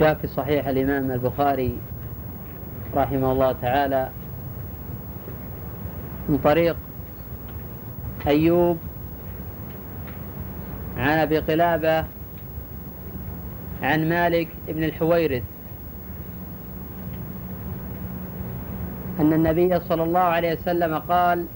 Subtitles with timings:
[0.00, 1.78] جاء في صحيح الإمام البخاري
[2.94, 4.08] رحمه الله تعالى
[6.28, 6.76] من طريق
[8.26, 8.78] أيوب
[10.96, 12.04] عن أبي قلابة
[13.82, 15.42] عن مالك بن الحويرث
[19.20, 21.46] أن النبي صلى الله عليه وسلم قال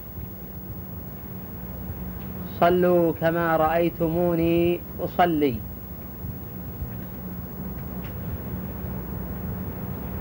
[2.59, 5.59] صلوا كما رأيتموني أصلي.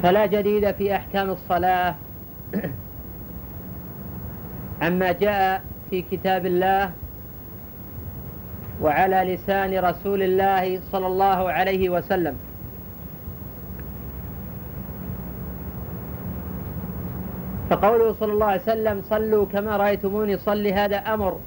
[0.02, 1.95] فلا جديد في أحكام الصلاة.
[4.83, 6.91] عما جاء في كتاب الله
[8.83, 12.37] وعلى لسان رسول الله صلى الله عليه وسلم.
[17.70, 21.39] فقوله صلى الله عليه وسلم صلوا كما رأيتموني صلي هذا أمر.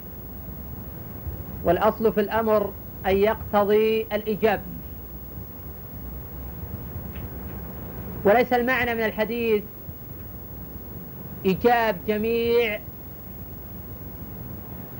[1.63, 2.73] والأصل في الأمر
[3.05, 4.61] أن يقتضي الإجاب
[8.25, 9.63] وليس المعنى من الحديث.
[11.45, 12.79] إيجاب جميع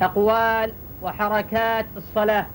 [0.01, 2.45] أقوال وحركات الصلاة.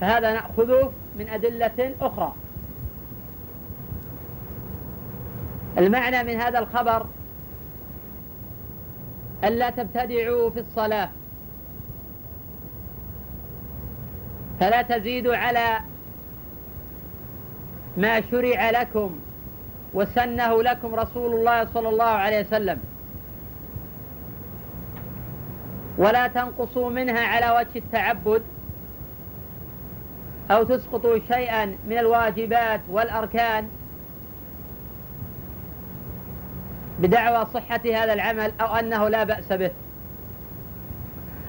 [0.00, 2.34] فهذا نأخذه من أدلة أخرى.
[5.78, 7.06] المعنى من هذا الخبر
[9.44, 11.10] ألا تبتدعوا في الصلاة.
[14.60, 15.80] فلا تزيدوا على
[17.96, 19.18] ما شرع لكم.
[19.94, 22.80] وسنه لكم رسول الله صلى الله عليه وسلم.
[25.98, 28.42] ولا تنقصوا منها على وجه التعبد
[30.50, 33.68] أو تسقطوا شيئا من الواجبات والأركان.
[36.98, 39.70] بدعوى صحة هذا العمل أو أنه لا بأس به.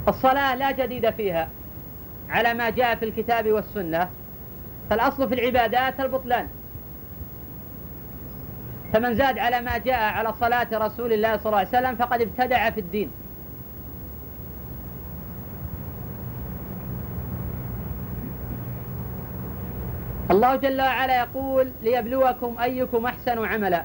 [0.08, 1.50] الصلاة لا جديد فيها
[2.30, 4.10] على ما جاء في الكتاب والسنة.
[4.90, 6.48] فالأصل في العبادات البطلان.
[8.94, 12.70] فمن زاد على ما جاء على صلاة رسول الله صلى الله عليه وسلم فقد ابتدع
[12.70, 13.12] في الدين.
[20.32, 23.84] الله جل وعلا يقول ليبلوكم أيكم أحسن عملا.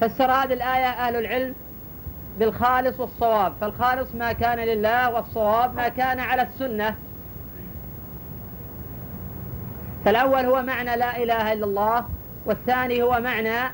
[0.00, 1.54] فسر هذه الآية أهل العلم
[2.38, 3.52] بالخالص والصواب.
[3.60, 6.96] فالخالص ما كان لله والصواب ما كان على السنة.
[10.04, 12.04] فالأول هو معنى لا إله إلا الله.
[12.46, 13.70] والثاني هو معنى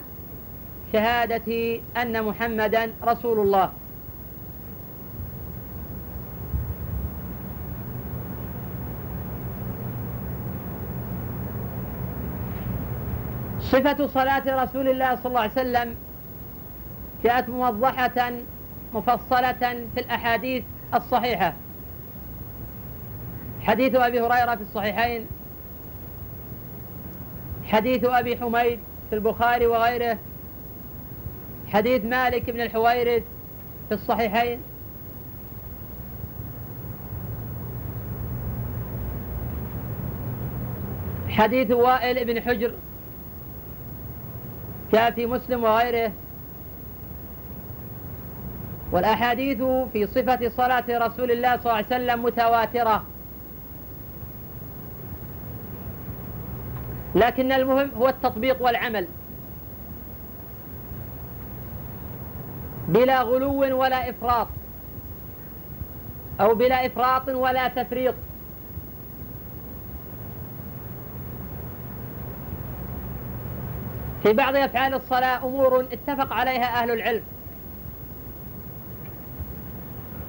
[0.93, 3.72] شهادة أن محمدا رسول الله.
[13.60, 15.97] صفة صلاة رسول الله صلى الله عليه وسلم
[17.25, 18.33] جاءت موضحة
[18.94, 21.54] مفصلة في الأحاديث الصحيحة.
[23.62, 25.27] حديث أبي هريرة في الصحيحين
[27.65, 28.78] حديث أبي حميد
[29.11, 30.19] في البخاري وغيره
[31.67, 33.23] حديث مالك بن الحويرث
[33.89, 34.61] في الصحيحين.
[41.28, 42.75] حديث وائل بن حجر
[44.93, 46.12] جاء في مسلم وغيره.
[48.93, 49.62] والأحاديث
[49.93, 53.05] في صفة صلاة رسول الله صلى الله عليه وسلم متواترة.
[57.15, 59.09] لكن المهم هو التطبيق والعمل.
[62.89, 64.49] بلا غلو ولا إفراط.
[66.41, 68.15] أو بلا إفراط ولا تفريط.
[74.22, 77.22] في بعض أفعال الصلاة أمور اتفق عليها أهل العلم.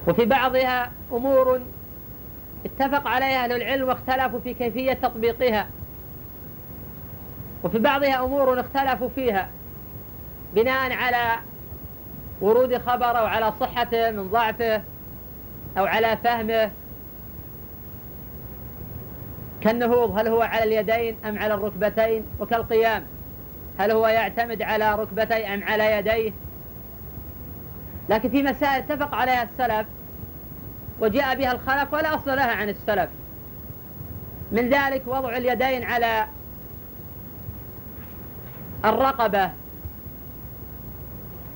[0.07, 1.61] وفي بعضها أمور
[2.65, 5.67] اتفق عليها أهل العلم واختلفوا في كيفية تطبيقها.
[7.63, 9.49] وفي بعضها أمور اختلفوا فيها
[10.55, 11.39] بناء على
[12.41, 14.81] ورود خبر أو على صحته من ضعفه
[15.77, 16.71] أو على فهمه.
[19.61, 23.05] كالنهوض هل هو على اليدين أم على الركبتين؟ وكالقيام
[23.79, 26.31] هل هو يعتمد على ركبتيه أم على يديه؟
[28.09, 29.87] لكن في مسائل اتفق عليها السلف
[30.99, 33.09] وجاء بها الخلف ولا أصل لها عن السلف.
[34.51, 36.27] من ذلك وضع اليدين على
[38.85, 39.51] الرقبة.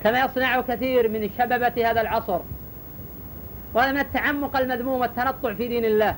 [0.02, 2.40] كما يصنع كثير من شببة هذا العصر.
[3.74, 6.16] وهذا من التعمق المذموم والتنطع في دين الله.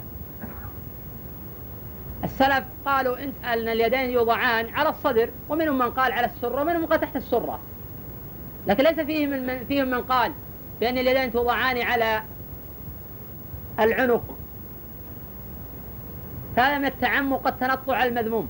[2.25, 7.01] السلف قالوا أن اليدين يوضعان على الصدر ومنهم من قال على السرة ومنهم من قال
[7.01, 7.61] تحت السرة.
[8.67, 10.33] لكن ليس فيهم من, فيهم من قال
[10.81, 12.23] بأن اليدين توضعان على
[13.81, 14.37] العنق.
[16.57, 18.49] هذا من التعمق والتنطع المذموم.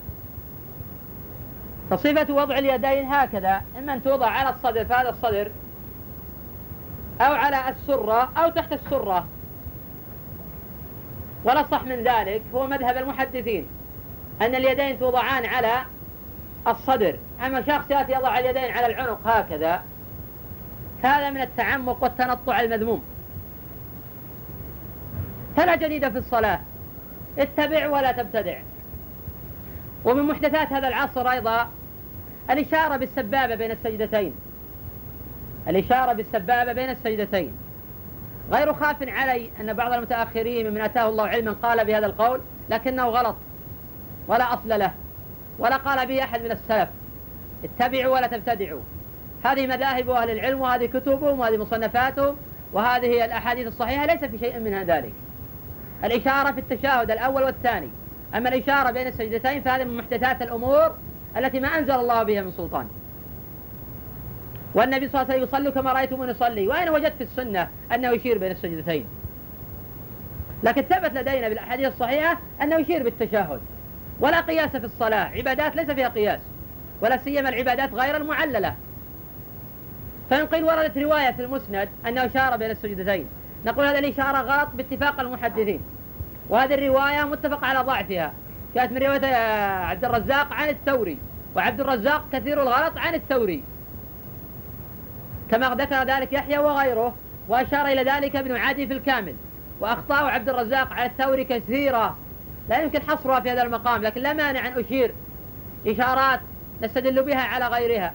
[1.90, 5.50] فصفة وضع اليدين هكذا إما أن توضع على الصدر في هذا الصدر
[7.20, 9.26] أو على السرة أو تحت السرة.
[11.44, 13.66] ولا صح من ذلك هو مذهب المحدثين
[14.42, 15.82] أن اليدين توضعان على
[16.68, 17.16] الصدر.
[17.46, 19.82] أما شخص يأتي يضع اليدين على العنق هكذا
[21.02, 23.02] هذا من التعمق والتنطع المذموم.
[25.56, 26.60] فلا جديد في الصلاة.
[27.38, 28.58] اتبع ولا تبتدع.
[30.04, 31.70] ومن محدثات هذا العصر أيضا
[32.50, 34.34] الإشارة بالسبابة بين السجدتين.
[35.68, 37.52] الإشارة بالسبابة بين السجدتين.
[38.52, 43.36] غير خاف علي أن بعض المتأخرين من أتاه الله علما قال بهذا القول لكنه غلط.
[44.28, 44.94] ولا أصل له.
[45.58, 46.88] ولا قال به أحد من السلف.
[47.64, 48.80] اتبعوا ولا تبتدعوا.
[49.44, 52.36] هذه مذاهب أهل العلم وهذه كتبهم وهذه مصنفاتهم
[52.72, 55.12] وهذه الأحاديث الصحيحة ليس في شيء من ذلك.
[56.04, 57.90] الإشارة في التشهد الأول والثاني.
[58.34, 60.94] أما الإشارة بين السجدتين فهذه من محدثات الأمور
[61.36, 62.88] التي ما أنزل الله بها من سلطان.
[64.74, 68.38] والنبي صلى الله عليه وسلم يصلي كما رأيتم يصلي وأين وجدت في السنة أنه يشير
[68.38, 69.04] بين السجدتين؟
[70.62, 73.60] لكن ثبت لدينا بالأحاديث الصحيحة أنه يشير بالتشهد.
[74.20, 76.40] ولا قياس في الصلاة عبادات ليس فيها قياس
[77.00, 78.74] ولا سيما العبادات غير المعللة.
[80.30, 83.26] فإن قيل وردت رواية في المسند أنه أشار بين السجدتين.
[83.66, 85.80] نقول هذه الإشارة غلط باتفاق المحدثين.
[86.48, 88.32] وهذه الرواية متفق على ضعفها.
[88.74, 89.26] جاءت من رواية
[89.84, 91.18] عبد الرزاق عن الثوري
[91.56, 93.64] وعبد الرزاق كثير الغلط عن الثوري.
[95.50, 97.14] كما ذكر ذلك يحيى وغيره
[97.48, 99.34] وأشار إلى ذلك ابن عادي في الكامل.
[99.80, 102.16] وأخطاء عبد الرزاق على الثوري كثيرة
[102.68, 105.14] لا يمكن حصرها في هذا المقام لكن لا مانع أن أشير.
[105.86, 106.40] إشارات
[106.82, 108.14] نستدل بها على غيرها.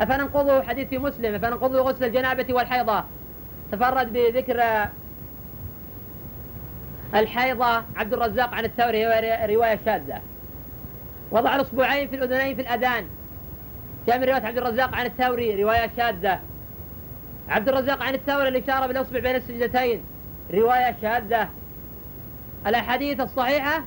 [0.00, 3.04] أفننقضه حديث مسلم أفننقضه غسل الجنابة والحيضة.
[3.72, 4.88] تفرد بذكر
[7.14, 9.06] الحيضة عبد الرزاق عن الثوري
[9.54, 10.20] رواية شاذة.
[11.30, 13.06] وضع الأصبعين في الأذنين في الأذان.
[14.06, 16.40] جاء من رواية عبد الرزاق عن الثوري؟ رواية شاذة.
[17.48, 20.04] عبد الرزاق عن الثوري الإشارة بالأصبع بين السجدتين.
[20.54, 21.48] رواية شاذة.
[22.66, 23.84] الأحاديث الصحيحة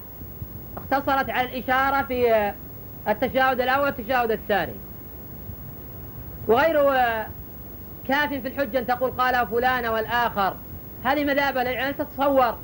[0.78, 2.54] اختصرت على الإشارة في
[3.08, 4.76] التشاهد الأول والتشاهد الثاني.
[6.48, 6.84] وغير
[8.08, 10.56] كاف في الحجة أن تقول قال فلان والآخر.
[11.04, 12.58] هذه مذاهب يعني تتصور.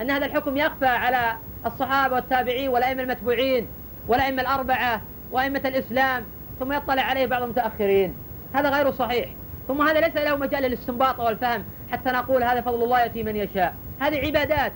[0.00, 1.36] أن هذا الحكم يخفى على
[1.66, 3.66] الصحابة والتابعين والأئمة المتبوعين
[4.08, 5.00] والأئمة الأربعة
[5.32, 6.24] وأئمة الإسلام
[6.60, 8.14] ثم يطلع عليه بعض المتأخرين.
[8.54, 9.28] هذا غير صحيح.
[9.68, 13.74] ثم هذا ليس له مجال للاستنباط والفهم حتى نقول هذا فضل الله يأتي من يشاء.
[14.00, 14.72] هذه عبادات.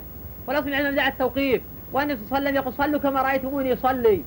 [0.47, 1.63] والأصل العلم بدع التوقيف
[1.93, 4.25] والنبي صلى الله عليه وسلم يقول صلوا كما رأيتموني يصلي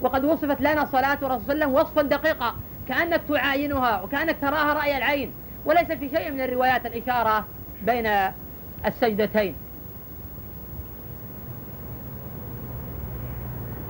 [0.00, 2.54] وقد وصفت لنا صلاة الرسول صلى الله عليه وسلم وصفا دقيقا
[2.88, 5.32] كأنك تعاينها وكأنك تراها رأي العين.
[5.64, 7.46] وليس في شيء من الروايات الإشارة
[7.82, 8.10] بين
[8.86, 9.54] السجدتين.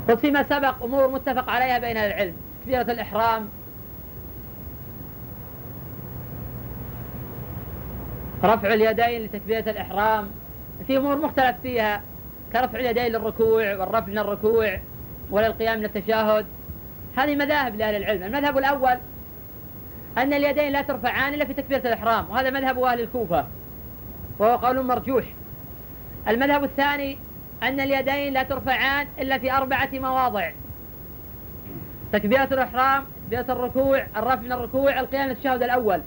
[0.09, 2.35] قلت فيما سبق أمور متفق عليها بين العلم.
[2.61, 3.49] تكبيرة الإحرام.
[8.45, 10.31] رفع اليدين لتكبيرة الإحرام.
[10.87, 12.03] في أمور مختلف فيها
[12.53, 14.81] كرفع اليدين للركوع والرفع من الركوع
[15.31, 16.47] وللقيام من التشهد.
[17.17, 18.23] هذه مذاهب لأهل العلم.
[18.23, 18.99] المذهب الأول
[20.19, 23.47] أن اليدين لا ترفعان إلا في تكبيرة الإحرام وهذا مذهب أهل الكوفة
[24.39, 25.25] وهو قول مرجوح.
[26.29, 27.19] المذهب الثاني
[27.63, 30.51] أن اليدين لا ترفعان إلا في أربعة مواضع.
[32.13, 36.03] تكبيرة الإحرام تكبيرة الركوع الرفع من الركوع القيام التشهد الأول.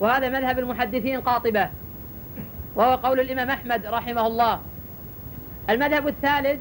[0.00, 1.70] وهذا مذهب المحدثين قاطبة
[2.74, 4.60] وهو قول الإمام أحمد رحمه الله.
[5.70, 6.60] المذهب الثالث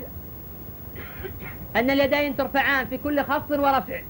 [1.75, 4.01] أن اليدين ترفعان في كل خفض ورفع.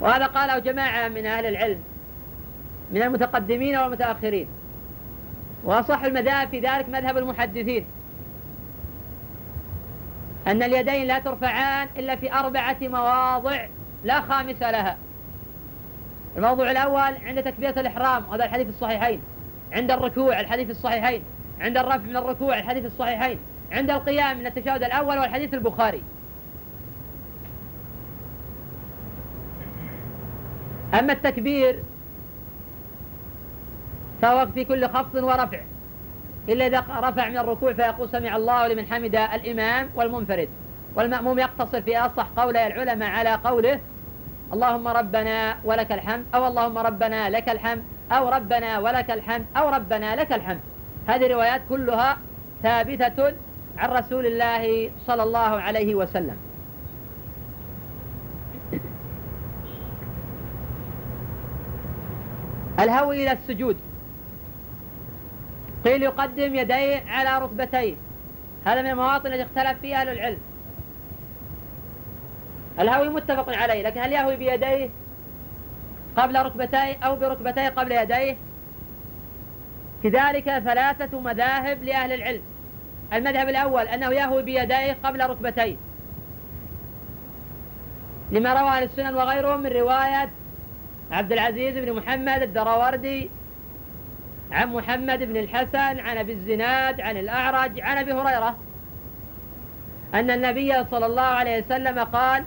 [0.00, 1.82] وهذا قاله جماعة من أهل العلم
[2.90, 4.48] من المتقدمين والمتأخرين.
[5.64, 7.86] وأصح المذاهب في ذلك مذهب المحدثين
[10.46, 13.66] أن اليدين لا ترفعان إلا في أربعة مواضع
[14.04, 14.96] لا خامس لها.
[16.36, 19.20] الموضوع الأول عند تكبيرة الإحرام وهذا الحديث الصحيحين.
[19.72, 21.22] عند الركوع الحديث الصحيحين.
[21.60, 23.38] عند الرفع من الركوع الحديث الصحيحين.
[23.72, 26.02] عند القيام من التشهد الأول والحديث البخاري.
[30.94, 31.82] أما التكبير
[34.22, 35.60] فهو في كل خفض ورفع.
[36.48, 40.48] إلا إذا رفع من الركوع فيقول سمع الله لمن حمد الإمام والمنفرد.
[40.94, 43.80] والمأموم يقتصر في أصح قولي العلماء على قوله
[44.52, 50.16] اللهم ربنا ولك الحمد أو اللهم ربنا لك الحمد أو ربنا ولك الحمد أو ربنا
[50.16, 50.60] لك الحمد.
[51.06, 52.18] هذه الروايات كلها
[52.62, 53.32] ثابتة
[53.78, 56.36] عن رسول الله صلى الله عليه وسلم.
[62.80, 63.76] الهوي إلى السجود.
[65.84, 67.94] قيل يقدم يديه على ركبتيه.
[68.64, 70.38] هذا من المواطن التي اختلف فيها أهل العلم.
[72.80, 74.90] الهوي متفق عليه لكن هل يهوي بيديه
[76.16, 78.36] قبل ركبتيه أو بركبتيه قبل يديه؟
[80.02, 82.42] كذلك ثلاثة مذاهب لأهل العلم.
[83.12, 85.76] المذهب الأول أنه يهوي بيديه قبل ركبتيه.
[88.30, 90.30] لما روى أهل السنن وغيرهم من رواية
[91.12, 93.30] عبد العزيز بن محمد الدراوردي
[94.52, 98.56] عن محمد بن الحسن عن أبي الزناد عن الأعرج عن أبي هريرة.
[100.14, 102.44] أن النبي صلى الله عليه وسلم قال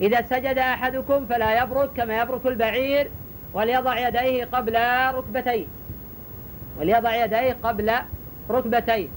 [0.00, 3.10] إذا سجد أحدكم فلا يبرك كما يبرك البعير
[3.54, 4.78] وليضع يديه قبل
[5.14, 5.66] ركبتيه.
[6.78, 7.92] وليضع يديه قبل
[8.50, 9.08] ركبتيه.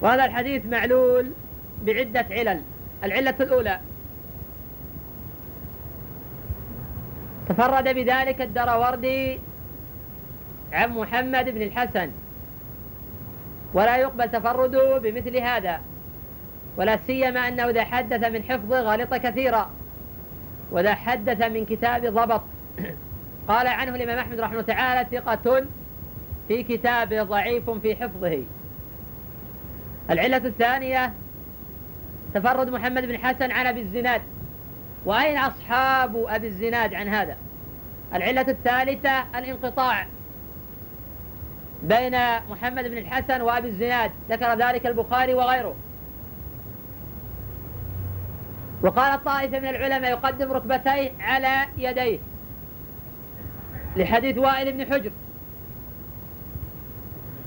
[0.00, 1.32] وهذا الحديث معلول
[1.82, 2.62] بعدة علل.
[3.04, 3.80] العلة الأولى
[7.48, 9.40] تفرد بذلك الدروردي
[10.72, 12.10] عن محمد بن الحسن.
[13.74, 15.80] ولا يقبل تفرده بمثل هذا
[16.76, 19.70] ولا سيما أنه إذا حدث من حفظه غلط كثيرا
[20.70, 22.42] وإذا حدث من كتاب ضبط.
[23.48, 25.64] قال عنه الإمام أحمد رحمه الله تعالى ثقة
[26.48, 28.42] في كتابه ضعيف في حفظه.
[30.10, 31.12] العلة الثانية
[32.34, 34.22] تفرد محمد بن حسن عن أبي الزناد.
[35.04, 37.36] وأين أصحاب أبي الزناد عن هذا؟
[38.14, 40.06] العلة الثالثة الانقطاع
[41.82, 42.16] بين
[42.50, 45.74] محمد بن الحسن وأبي الزناد ذكر ذلك البخاري وغيره.
[48.82, 52.18] وقال الطائفة من العلماء يقدم ركبتيه على يديه
[53.96, 55.12] لحديث وائل بن حجر.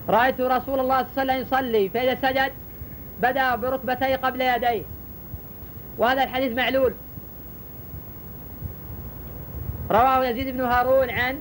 [0.10, 2.52] رأيت رسول الله صلى الله عليه وسلم يصلي فإذا سجد
[3.22, 4.84] بدأ بركبتيه قبل يديه.
[5.98, 6.94] وهذا الحديث معلول.
[9.92, 11.40] رواه يزيد بن هارون عن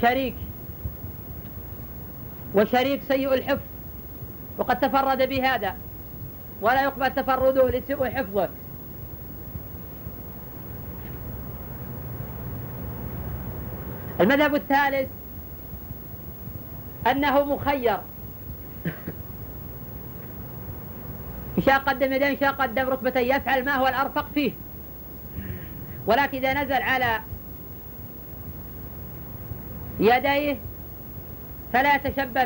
[0.00, 0.34] شريك
[2.54, 3.62] وشريك سيء الحفظ
[4.58, 5.76] وقد تفرد بهذا
[6.60, 8.48] ولا يقبل تفرده لسوء حفظه.
[14.20, 15.08] المذهب الثالث
[17.10, 17.98] أنه مخير.
[21.58, 24.52] إن شاء قدم يدين إن شاء قدم ركبتين يفعل ما هو الأرفق فيه.
[26.06, 27.20] ولكن إذا نزل على
[30.00, 30.56] يديه
[31.72, 32.44] فلا يتشبه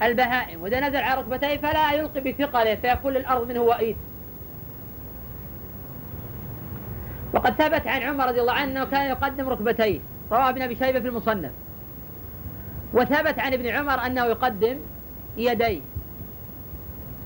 [0.00, 3.96] بالبهائم وإذا نزل على ركبتيه فلا يلقي بثقله فيكون الأرض منه وئيد.
[7.32, 10.00] وقد ثبت عن عمر رضي الله عنه أنه كان يقدم ركبتيه
[10.32, 11.50] رواه ابن أبي شيبة في المصنف.
[12.92, 14.78] وثبت عن ابن عمر أنه يقدم
[15.36, 15.80] يديه.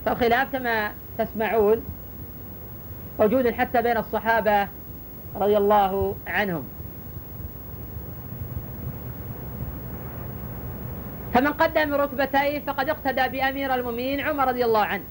[0.06, 1.84] فالخلاف كما تسمعون
[3.20, 4.68] موجود حتى بين الصحابة
[5.36, 6.64] رضي الله عنهم.
[11.34, 15.04] فمن قدم ركبتيه فقد اقتدى بأمير المؤمنين عمر رضي الله عنه.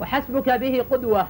[0.00, 1.28] وحسبك به قدوة.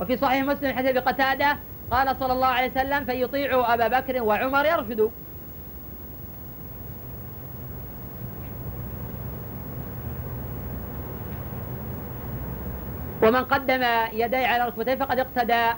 [0.00, 1.56] وفي صحيح مسلم حديث بقتادة
[1.90, 5.10] قال صلى الله عليه وسلم فيطيعوا أبا بكر وعمر يرشدوا
[13.22, 15.72] ومن قدم يديه على ركبتيه فقد اقتدى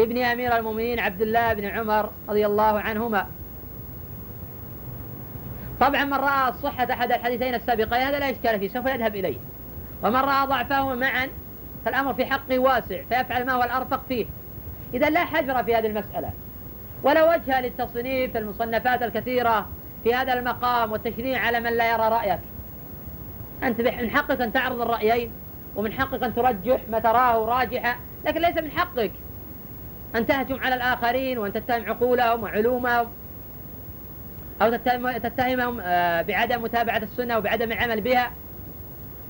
[0.00, 3.26] بابن أمير المؤمنين عبد الله بن عمر رضي الله عنهما.
[5.80, 9.38] طبعا من رأى صحة أحد الحديثين السابقين هذا لا إشكال فيه سوف يذهب إليه.
[10.02, 11.28] ومن رأى ضعفهما معا
[11.84, 14.26] فالأمر في حقه واسع فيفعل ما هو الأرفق فيه.
[14.94, 16.30] إذا لا حجر في هذه المسألة.
[17.02, 19.68] ولا وجه للتصنيف المصنفات الكثيرة
[20.04, 22.40] في هذا المقام والتشريع على من لا يرى رأيك.
[23.62, 25.32] أنت من حقك أن تعرض الرأيين
[25.76, 29.12] ومن حقك أن ترجح ما تراه راجحا لكن ليس من حقك.
[30.16, 33.06] أن تهجم على الآخرين وأن تتهم عقولهم وعلومهم
[34.62, 34.76] أو
[35.18, 38.32] تتهمهم آه، بعدم متابعة السنة وبعدم العمل بها.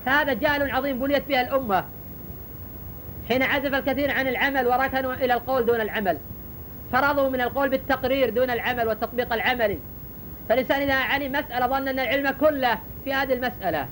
[0.05, 1.85] هذا جهل عظيم بليت بها الأمة.
[3.29, 6.17] حين عزف الكثير عن العمل وركنوا إلى القول دون العمل
[6.91, 9.79] فرضوا من القول بالتقرير دون العمل والتطبيق العملي
[10.49, 13.87] فالإنسان إذا علم مسألة ظن أن العلم كله في هذه المسألة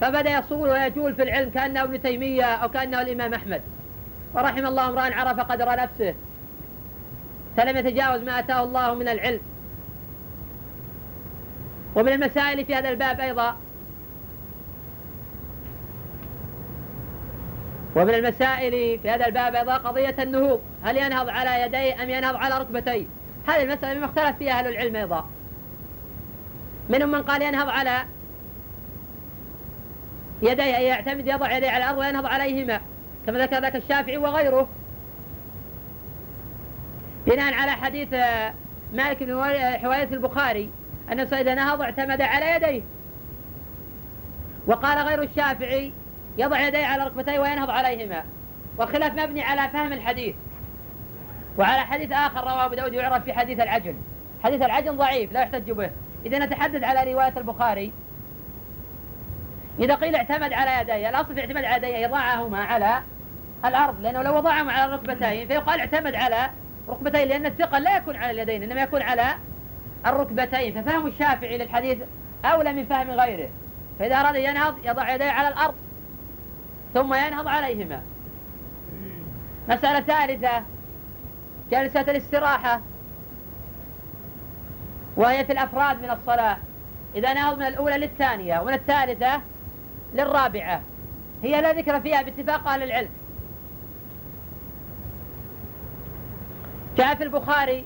[0.00, 3.62] فبدأ يصول ويجول في العلم كأنه ابن تيمية أو كأنه الإمام أحمد.
[4.34, 6.14] ورحم الله امرأ عرف قدر نفسه
[7.56, 9.40] فلم يتجاوز ما أتاه الله من العلم.
[11.96, 13.56] ومن المسائل في هذا الباب أيضا
[17.96, 22.58] ومن المسائل في هذا الباب أيضا قضية النهوض هل ينهض على يديه أم ينهض على
[22.58, 23.06] ركبتيه؟
[23.48, 25.28] هذه المسألة مما اختلف فيها أهل العلم أيضا.
[26.88, 28.04] منهم من قال ينهض على
[30.42, 32.80] يديه يعتمد يضع يديه على الأرض وينهض عليهما.
[33.28, 34.68] كما ذكر ذاك الشافعي وغيره.
[37.26, 38.54] بناء على حديث آه،
[38.92, 39.42] مالك بن
[39.78, 40.70] حويرث البخاري
[41.12, 42.82] أن إذا نهض اعتمد على يديه.
[44.66, 45.92] وقال غير الشافعي
[46.38, 48.24] يضع يديه على ركبتيه وينهض عليهما.
[48.78, 50.34] والخلاف مبني على فهم الحديث.
[51.58, 53.94] وعلى حديث آخر رواه أبو داود يعرف في حديث العجل.
[54.44, 55.90] حديث العجل ضعيف لا يحتج به.
[56.26, 57.92] إذا نتحدث على رواية البخاري.
[59.78, 63.02] إذا قيل اعتمد على يديه الأصل في اعتماد على يديه يضعهما على
[63.64, 66.50] الأرض لأنه لو وضعهما على الركبتين فيقال اعتمد على
[66.88, 69.34] ركبتين لأن الثقل لا يكون على اليدين إنما يكون على
[70.06, 70.82] الركبتين.
[70.82, 71.98] ففهم الشافعي للحديث
[72.44, 73.48] أولى من فهم غيره.
[73.98, 75.74] فإذا أراد ينهض يضع يديه على الأرض
[76.94, 78.02] ثم ينهض عليهما.
[79.68, 80.62] مسألة ثالثة
[81.70, 82.80] جلسة الاستراحة
[85.16, 86.56] وهي في الأفراد من الصلاة.
[87.14, 89.40] إذا نهض من الأولى للثانية ومن الثالثة
[90.14, 90.82] للرابعة.
[91.42, 93.17] هي لا ذكر فيها باتفاق أهل العلم.
[96.98, 97.84] جاء في البخاري.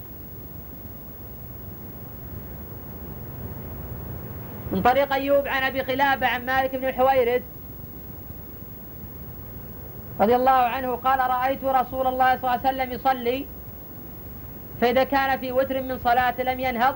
[4.72, 7.42] من طريق أيوب عن أبي قلابة عن مالك بن الحويرث.
[10.20, 13.46] رضي الله عنه قال رأيت رسول الله صلى الله عليه وسلم يصلي
[14.80, 16.94] فإذا كان في وتر من صلاة لم ينهض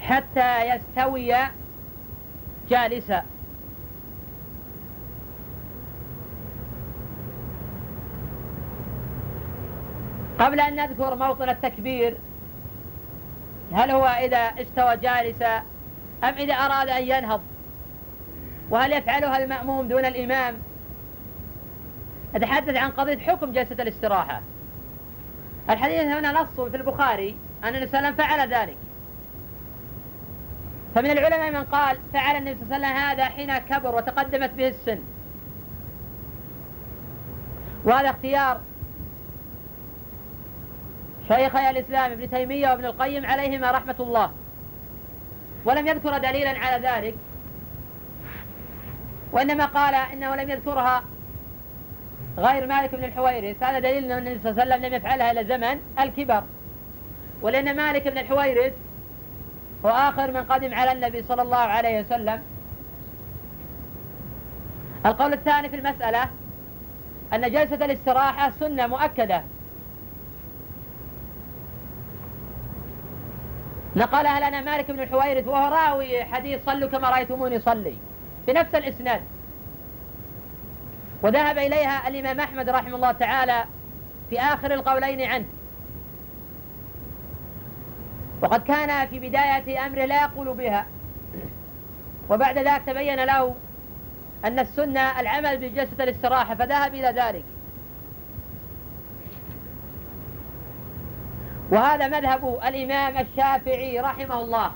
[0.00, 1.34] حتى يستوي
[2.70, 3.22] جالسا.
[10.38, 12.16] قبل أن نذكر موطن التكبير
[13.72, 15.56] هل هو إذا استوى جالسا
[16.24, 17.40] أم إذا أراد أن ينهض؟
[18.70, 20.56] وهل يفعلها المأموم دون الإمام؟
[22.34, 24.42] نتحدث عن قضية حكم جلسة الاستراحة.
[25.70, 28.76] الحديث هنا نص في البخاري أن النبي صلى الله عليه وسلم فعل ذلك.
[30.94, 34.68] فمن العلماء من قال فعل النبي صلى الله عليه وسلم هذا حين كبر وتقدمت به
[34.68, 34.98] السن.
[37.84, 38.60] وهذا اختيار
[41.28, 44.30] شيخي الإسلام ابن تيمية وابن القيم عليهما رحمة الله.
[45.64, 47.14] ولم يذكر دليلا على ذلك.
[49.32, 51.02] وإنما قال إنه لم يذكرها
[52.38, 53.62] غير مالك بن الحويرث.
[53.62, 56.42] هذا دليل أن النبي صلى الله عليه وسلم لم يفعلها إلى زمن الكبر.
[57.42, 58.72] ولأن مالك بن الحويرث
[59.84, 62.42] هو آخر من قدم على النبي صلى الله عليه وسلم.
[65.06, 66.30] القول الثاني في المسألة
[67.32, 69.42] أن جلسة الاستراحة سنة مؤكدة.
[73.96, 77.96] نقلها لنا مالك بن الحويرث وهو راوي حديث صلوا كما رأيتموني صلي.
[78.46, 79.22] بنفس الإسناد.
[81.22, 83.64] وذهب إليها الإمام أحمد رحمه الله تعالى
[84.30, 85.46] في آخر القولين عنه.
[88.42, 90.86] وقد كان في بداية أمره لا يقول بها.
[92.30, 93.54] وبعد ذلك تبين له
[94.44, 97.44] أن السنة العمل بجلسة الاستراحة فذهب إلى ذلك.
[101.70, 104.72] وهذا مذهب الإمام الشافعي رحمه الله.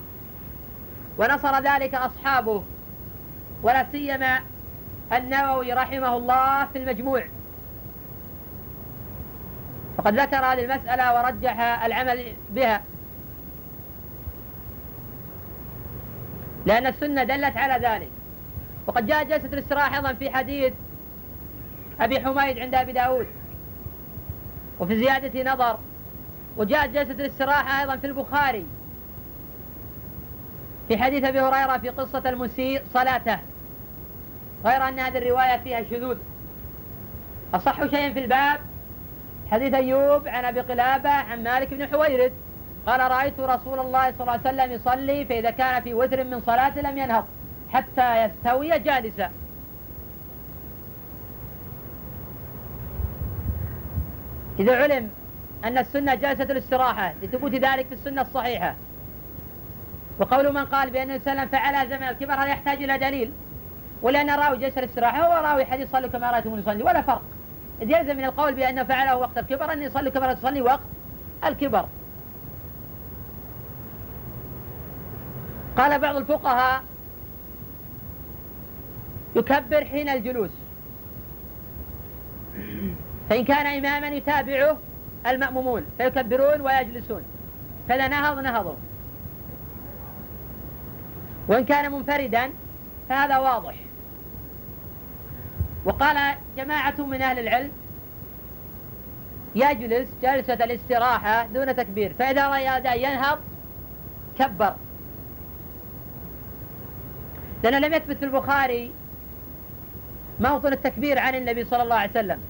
[1.19, 2.63] ونصر ذلك أصحابه
[3.63, 4.41] ولا سيما
[5.13, 7.25] النووي رحمه الله في المجموع.
[9.99, 12.83] فقد ذكر هذه المسألة ورجح العمل بها.
[16.67, 18.11] لأن السنة دلت على ذلك.
[18.87, 20.73] وقد جاء جلسة الاستراحة أيضا في حديث
[22.01, 23.27] أبي حميد عند أبي داود.
[24.81, 25.79] وفي زيادة نظر
[26.57, 28.67] وجاءت جلسة الاستراحة أيضا في البخاري.
[30.89, 33.39] في حديث أبي هريرة في قصة المسيء صلاته.
[34.65, 36.17] غير أن هذه الرواية فيها شذوذ.
[37.55, 38.61] أصح شيء في الباب؟
[39.51, 42.33] حديث أيوب عن أبي قلابة عن مالك بن حويرث.
[42.87, 46.79] قال رأيت رسول الله صلى الله عليه وسلم يصلي فإذا كان في وتر من صلاة
[46.81, 47.25] لم ينهض
[47.69, 49.31] حتى يستوي جالسا.
[54.59, 55.11] إذا علم
[55.65, 58.75] أن السنة جلسة الاستراحة لثبوت ذلك في السنة الصحيحة.
[60.19, 63.33] وقول من قال بأن وسلم فعل زمن الكبر هذا يحتاج إلى دليل؟
[64.03, 67.23] ولأن راوي جلسة الاستراحة هو راوي حديث صلوا كما رأيتم يصلي ولا فرق.
[67.83, 70.87] إذ يلزم من القول بأنه فعله وقت الكبر أن يصلي كما تصلي وقت
[71.45, 71.87] الكبر.
[75.77, 76.83] قال بعض الفقهاء
[79.37, 80.51] يكبر حين الجلوس.
[83.31, 84.79] فإن كان إماما يتابعه
[85.27, 87.23] المأمومون فيكبرون ويجلسون.
[87.89, 88.75] فإذا نهض نهضوا
[91.49, 92.51] وإن كان منفردا
[93.09, 93.75] فهذا واضح.
[95.85, 97.73] وقال جماعة من أهل العلم
[99.55, 102.47] يجلس جلسة الاستراحة دون تكبير فإذا
[102.93, 103.39] أن ينهض
[104.39, 104.75] كبر.
[107.65, 108.93] لأنه لم يثبت في البخاري
[110.41, 112.41] موطن التكبير عن النبي صلى الله عليه وسلم.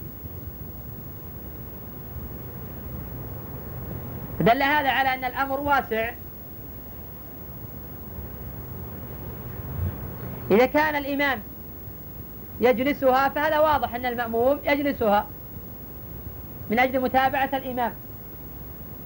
[4.40, 6.11] دل هذا على أن الأمر واسع.
[10.50, 11.42] إذا كان الإمام
[12.61, 15.26] يجلسها فهذا واضح أن المأموم يجلسها
[16.70, 17.92] من أجل متابعة الإمام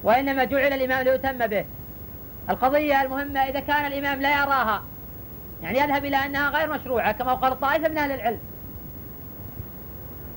[0.02, 1.64] وإنما جعل الإمام ليتم به.
[2.50, 4.82] القضية المهمة إذا كان الإمام لا يراها
[5.62, 8.40] يعني يذهب إلى أنها غير مشروعة كما قال طائفة من أهل العلم.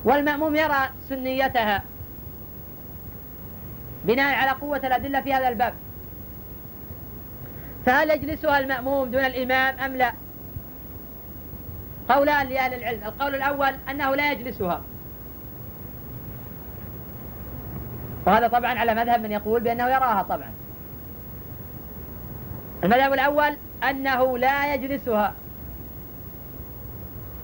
[0.04, 1.82] والمأموم يرى سنيتها.
[4.04, 5.74] بناء على قوة الأدلة في هذا الباب.
[7.86, 10.12] فهل يجلسها المأموم دون الإمام أم لا؟
[12.08, 13.04] قولان لأهل العلم.
[13.04, 14.82] القول الأول أنه لا يجلسها.
[18.26, 20.52] وهذا طبعا على مذهب من يقول بأنه يراها طبعا.
[22.84, 23.56] المذهب الأول
[23.90, 25.34] أنه لا يجلسها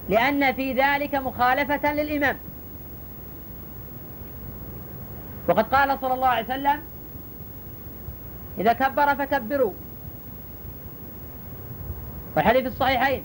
[0.09, 2.37] لأن في ذلك مخالفة للإمام.
[5.49, 6.83] وقد قال صلى الله عليه وسلم
[8.59, 9.73] إذا كبر فكبروا.
[12.37, 13.25] والحديث الصحيحين.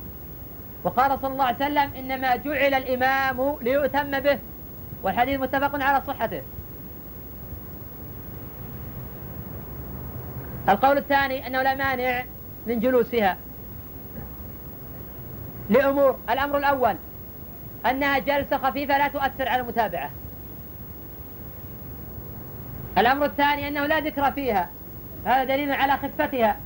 [0.84, 4.40] وقال صلى الله عليه وسلم إنما جعل الإمام ليؤتم به.
[5.04, 6.42] والحديث متفق على صحته.
[10.70, 12.24] القول الثاني أنه لا مانع
[12.68, 13.38] من جلوسها.
[15.70, 16.96] لأمور الأمر الأول
[17.86, 20.12] أنها جلسة خفيفة لا تؤثر على المتابعة.
[23.00, 24.70] الأمر الثاني أنه لا ذكر فيها.
[25.26, 26.58] هذا دليل على خفتها.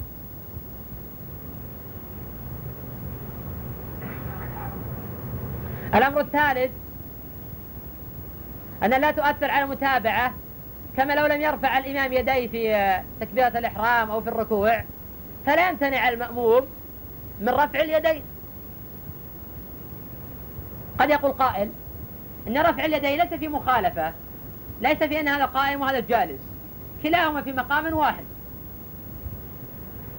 [5.96, 6.72] الأمر الثالث
[8.84, 10.34] أن لا تؤثر على المتابعة
[10.98, 14.84] كما لو لم يرفع الإمام يديه في تكبيرة الإحرام أو في الركوع
[15.46, 16.62] فلا يمتنع المأموم
[17.42, 18.24] من رفع اليدين.
[21.00, 21.72] قد يقول قائل
[22.48, 24.14] أن رفع اليدين ليس في مخالفة.
[24.84, 26.42] ليس في أن هذا قائم وهذا جالس
[27.04, 28.26] كلاهما في مقام واحد.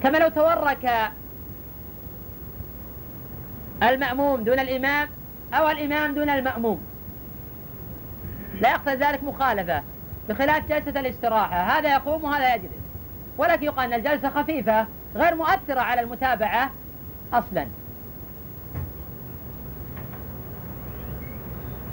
[0.02, 1.10] كما لو تورك
[3.82, 5.08] المأموم دون الإمام
[5.54, 6.80] أو الإمام دون المأموم.
[8.60, 9.82] لا يقتضي ذلك مخالفة
[10.28, 11.56] بخلاف جلسة الاستراحة.
[11.56, 12.84] هذا يقوم وهذا يجلس.
[13.38, 16.70] ولكن يقال أن الجلسة خفيفة غير مؤثرة على المتابعة
[17.32, 17.66] أصلا.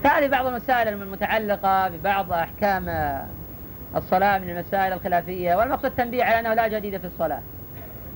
[0.04, 2.90] فهذه بعض المسائل المتعلقة ببعض أحكام
[3.96, 7.42] الصلاة من المسائل الخلافية والمقصود التنبيه على أنه لا جديد في الصلاة.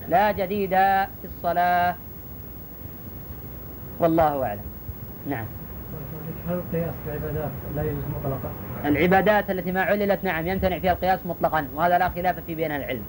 [0.08, 1.96] لا جديد في الصلاة.
[3.98, 4.60] والله أعلم.
[5.28, 5.46] نعم.
[6.48, 8.50] هل القياس في العبادات لا يجوز مطلقا؟
[8.84, 13.02] العبادات التي ما عللت نعم يمتنع فيها القياس مطلقا وهذا لا خلاف في بين العلم.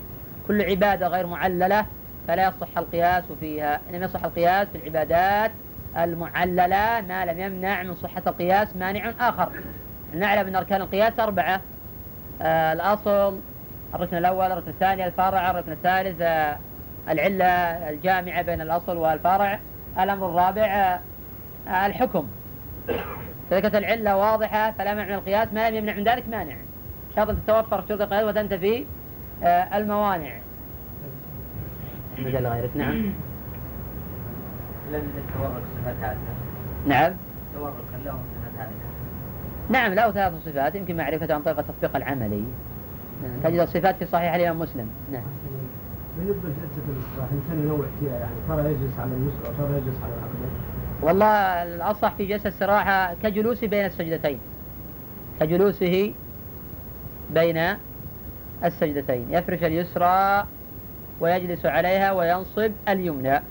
[0.48, 1.86] كل عبادة غير معللة
[2.28, 5.52] فلا يصح القياس فيها إنما يصح القياس في العبادات
[5.98, 9.50] المعللة ما لم يمنع من صحة القياس مانع آخر.
[10.14, 11.62] نعلم أن أركان القياس أربعة.
[12.42, 13.40] آه الأصل
[13.96, 16.58] الركن الأول الركن الثاني الفرع الركن الثالث آه
[17.10, 17.46] العلة
[17.90, 19.60] الجامعة بين الأصل والفرع.
[20.00, 21.00] الأمر الرابع
[21.68, 22.28] آه الحكم.
[23.52, 26.56] إذا كانت العلة واضحة فلا مانع من القياس ما لم يمنع من ذلك مانع.
[27.16, 28.86] شرط تتوفر شروط القياس وتنتفي
[29.44, 30.40] آه الموانع.
[32.18, 33.14] مجال غيرك نعم.
[34.96, 36.18] التورك صفات هذه
[36.88, 37.14] نعم.
[37.54, 37.74] التورك
[38.06, 38.74] لهم صفات هذه
[39.70, 40.76] نعم له ثلاث صفات.
[40.76, 42.44] يمكن معرفتها عن طريق التطبيق العملي
[43.44, 44.90] تجد الصفات في صحيح الإمام مسلم.
[45.12, 45.24] نعم.
[46.18, 50.48] بالنسبة لجلسة الاستراحة الإنسان ينوع فيها يعني ترى يجلس على اليسرى وترى يجلس على العقبة
[51.02, 54.40] والله الأصح في جلسة الصراحة كجلوسه بين السجدتين.
[55.40, 56.14] كجلوسه
[57.30, 57.78] بين
[58.64, 59.26] السجدتين.
[59.30, 60.48] يفرش اليسرى
[61.20, 63.42] ويجلس عليها وينصب اليمنى.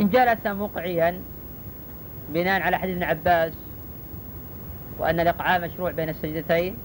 [0.00, 1.20] جلس مقعيا
[2.28, 3.52] بناء على حديث ابن عباس
[4.98, 6.76] وأن الإقعاء مشروع بين السجدتين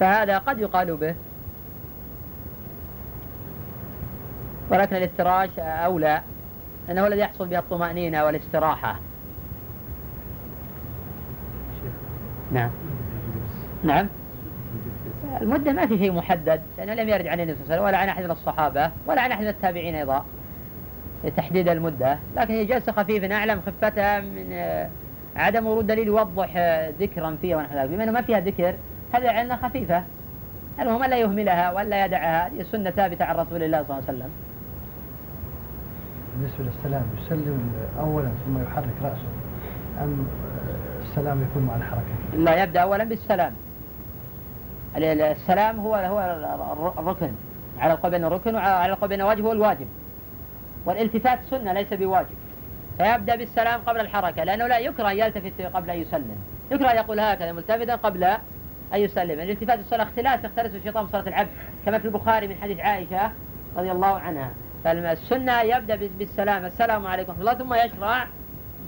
[0.00, 1.14] فهذا قد يقال به.
[4.70, 6.22] ولكن الافتراش أولى
[6.88, 8.98] لأنه الذي يحصل به الطمأنينة والاستراحة.
[12.52, 12.70] نعم.
[13.84, 14.08] نعم.
[15.40, 17.98] المدة ما في شيء محدد لأنه لم يرد عن النبي صلى الله عليه وسلم ولا
[17.98, 20.24] عن أحد من الصحابة ولا عن أحد من التابعين أيضا.
[21.24, 22.18] لتحديد المدة.
[22.36, 24.88] لكن هي جلسة خفيفة نعلم خفتها من آه،
[25.36, 27.90] عدم ورود دليل يوضح آه، ذكرا فيها ونحو ذلك.
[27.90, 28.74] بما أنه ما فيها ذكر
[29.12, 30.04] هذه علنا خفيفة.
[30.80, 32.46] المهم ألا يهملها ولا يدعها.
[32.46, 34.30] هذه سنة ثابتة عن رسول الله صلى الله عليه وسلم.
[36.36, 39.28] بالنسبة للسلام يسلم أولا ثم يحرك رأسه
[40.02, 40.26] أم
[41.02, 43.52] السلام يكون مع الحركة؟ لا يبدأ أولا بالسلام.
[44.96, 47.30] السلام هو هو الركن
[47.78, 49.86] على القول الركن وعلى القول الواجب هو الواجب.
[50.86, 52.34] والالتفات سنة ليس بواجب.
[52.98, 56.36] فيبدأ بالسلام قبل الحركة لأنه لا يكره يلتفت قبل أن يسلم.
[56.70, 58.40] يكره يقول هكذا ملتفتا قبل أن
[59.00, 59.40] يسلم.
[59.40, 61.50] الالتفات الصلاة اختلاس يختلس الشيطان صلاة العبد
[61.86, 63.30] كما في البخاري من حديث عائشة
[63.76, 64.50] رضي الله عنها.
[64.84, 68.26] فالسنة يبدأ بالسلام السلام عليكم ورحمة الله ثم يشرع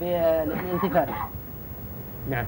[0.01, 1.09] بالالتفات.
[2.31, 2.47] نعم.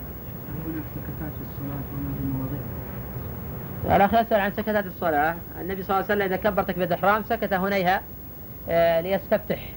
[3.84, 5.36] الأخ يسأل عن سكتات الصلاة.
[5.60, 8.02] النبي صلى الله عليه وسلم إذا كبر تكبيرة الإحرام سكت هنيها
[9.02, 9.74] ليستفتح.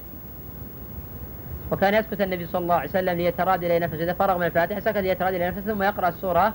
[1.71, 4.03] وكان يسكت النبي صلى الله عليه وسلم ليتراد إلى نفسه.
[4.03, 6.53] إذا فرغ من الفاتحة سكت ليتراد إلى نفسه ثم يقرأ السورة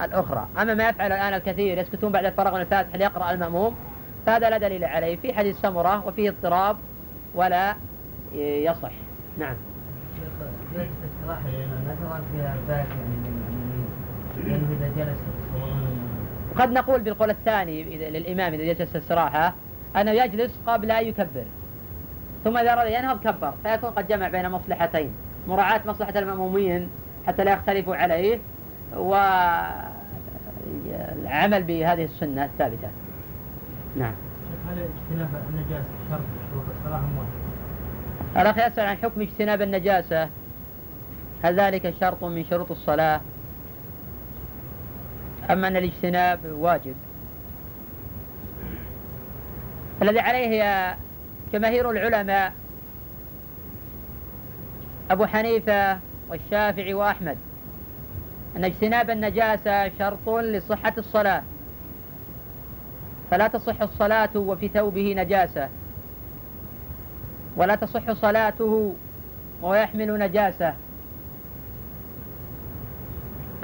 [0.00, 0.48] الأخرى.
[0.58, 3.76] أما ما يفعل الآن الكثير يسكتون بعد الفرغ من الفاتحة ليقرأ المأموم
[4.26, 5.16] فهذا لا دليل عليه.
[5.16, 6.76] في حديث سمرة وفيه اضطراب
[7.34, 7.76] ولا
[8.34, 8.92] يصح.
[9.38, 9.56] نعم.
[10.74, 10.86] جلسة
[11.20, 11.42] استراحة
[12.00, 13.88] ترى فيها يعني للمأمومين
[14.36, 15.18] لأنه إذا جلس
[16.58, 19.54] قد نقول بالقول الثاني للإمام إذا جلس استراحة
[19.96, 21.44] أنه يجلس قبل أن يكبر.
[22.46, 25.12] ثم إذا أراد ينهض كبر فيكون قد جمع بين مصلحتين
[25.48, 26.88] مراعاة مصلحة المأمومين
[27.26, 28.38] حتى لا يختلفوا عليه
[28.96, 29.62] والعمل
[31.62, 32.88] بهذه السنة الثابتة.
[33.96, 34.12] نعم.
[34.50, 37.30] شيخ هل اجتناب النجاسة شرط شروط الصلاة أم واجب؟
[38.36, 40.28] الأخ يسأل عن حكم اجتناب النجاسة.
[41.42, 43.20] هل ذلك شرط من شروط الصلاة؟
[45.50, 46.94] أم أن الاجتناب واجب؟
[50.02, 50.96] الذي عليه
[51.52, 52.52] جماهير العلماء
[55.10, 57.38] أبو حنيفة والشافعي وأحمد.
[58.56, 61.42] أن اجتناب النجاسة شرط لصحة الصلاة.
[63.30, 65.68] فلا تصح الصلاة وفي ثوبه نجاسة.
[67.56, 68.94] ولا تصح صلاته
[69.62, 70.74] وهو يحمل نجاسة.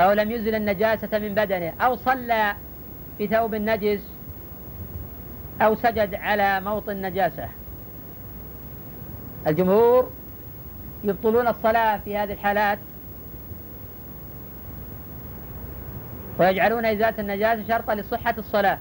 [0.01, 1.73] أو لم يزل النجاسة من بدنه.
[1.81, 2.55] أو صلى
[3.19, 4.09] في ثوب نجس
[5.63, 7.49] أو سجد على موطن نجاسة
[9.47, 10.11] الجمهور
[11.05, 12.79] يبطلون الصلاة في هذه الحالات
[16.39, 18.79] ويجعلون إزالة النجاسة شرطا لصحة الصلاة.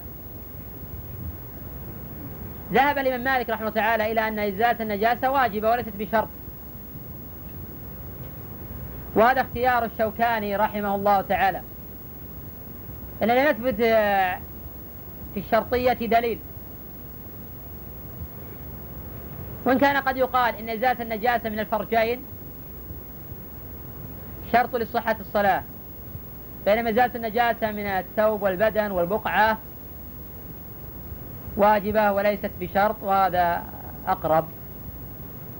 [2.72, 6.28] ذهب الإمام مالك رحمه الله تعالى إلى أن إزالة النجاسة واجبة وليست بشرط.
[9.14, 11.62] وهذا اختيار الشوكاني رحمه الله تعالى.
[13.22, 13.74] أن لم يثبت
[15.34, 16.38] في الشرطية دليل.
[19.64, 22.24] وإن كان قد يقال إن إزالة النجاسة من الفرجين
[24.52, 25.62] شرط لصحة الصلاة
[26.66, 29.58] بينما إزالة النجاسة من الثوب والبدن والبقعة
[31.56, 33.62] واجبة وليست بشرط وهذا
[34.06, 34.48] أقرب.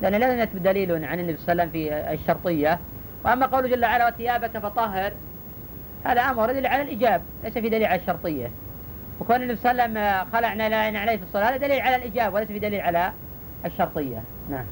[0.02, 2.78] لأن لم يثبت دليل عن النبي صلى الله عليه وسلم في الشرطية.
[3.24, 5.12] وأما قوله جل وعلا وثيابك فطهر
[6.04, 8.50] هذا أمر يدل على الإجاب ليس في دليل على الشرطية.
[9.20, 12.34] وكون النبي صلى الله عليه وسلم خلعنا لا عليه في الصلاة هذا دليل على الإجاب
[12.34, 13.12] وليس في دليل على
[13.64, 14.22] الشرطية.
[14.50, 14.64] نعم.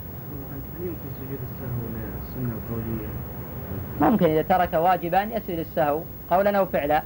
[0.53, 3.09] هل يمكن سجود السهو للسنة القولية؟
[4.01, 7.03] ممكن إذا ترك واجبا يسجد السهو قولا أو فعلا.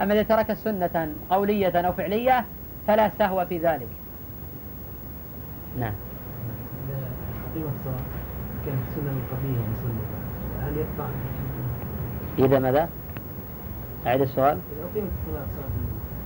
[0.00, 2.44] أما إذا ترك سنة قولية أو فعلية
[2.86, 3.88] فلا سهو في ذلك.
[5.78, 5.92] نعم.
[7.56, 7.96] الصلاة
[8.66, 10.02] كانت سنة القضية سنة
[10.62, 11.08] هل يقطع؟
[12.38, 12.88] إذا ماذا؟
[14.06, 14.58] أعيد السؤال.
[14.72, 15.68] إذا أقيمت الصلاة صلاة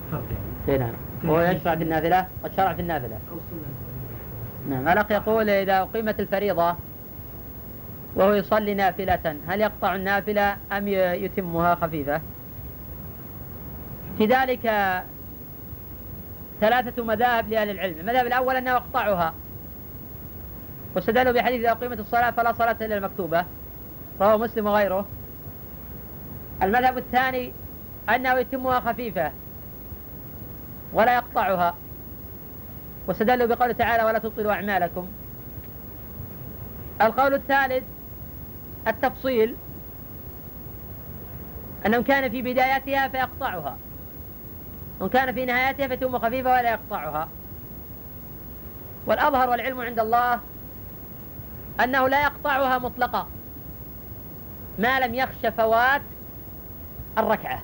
[0.06, 0.52] الفرد يعني.
[0.68, 0.94] إيه نعم.
[1.30, 3.14] هو يشرع في النافلة؟ قد شرع في النافلة.
[3.14, 3.81] أو سنة.
[4.68, 4.88] نعم.
[4.88, 6.76] الأخ يقول إذا أقيمت الفريضة
[8.14, 12.20] وهو يصلي نافلة هل يقطع النافلة أم يتمها خفيفة؟
[14.18, 14.62] في ذلك
[16.60, 17.98] ثلاثة مذاهب لأهل العلم.
[18.00, 19.34] المذهب الأول أنه يقطعها.
[20.94, 23.44] واستدلوا بحديث إذا أقيمت الصلاة فلا صلاة إلا المكتوبة
[24.20, 25.06] رواه مسلم وغيره.
[26.62, 27.52] المذهب الثاني
[28.14, 29.32] أنه يتمها خفيفة
[30.92, 31.74] ولا يقطعها.
[33.06, 35.08] واستدلوا بقوله تعالى ولا تبطلوا أعمالكم.
[37.02, 37.84] القول الثالث
[38.88, 39.56] التفصيل
[41.86, 43.76] أنه كان في بدايتها فيقطعها
[45.00, 47.28] وإن كان في نهايتها فتم خفيفة ولا يقطعها.
[49.06, 50.40] والأظهر والعلم عند الله
[51.84, 53.26] أنه لا يقطعها مطلقا
[54.78, 56.02] ما لم يخش فوات
[57.18, 57.62] الركعة.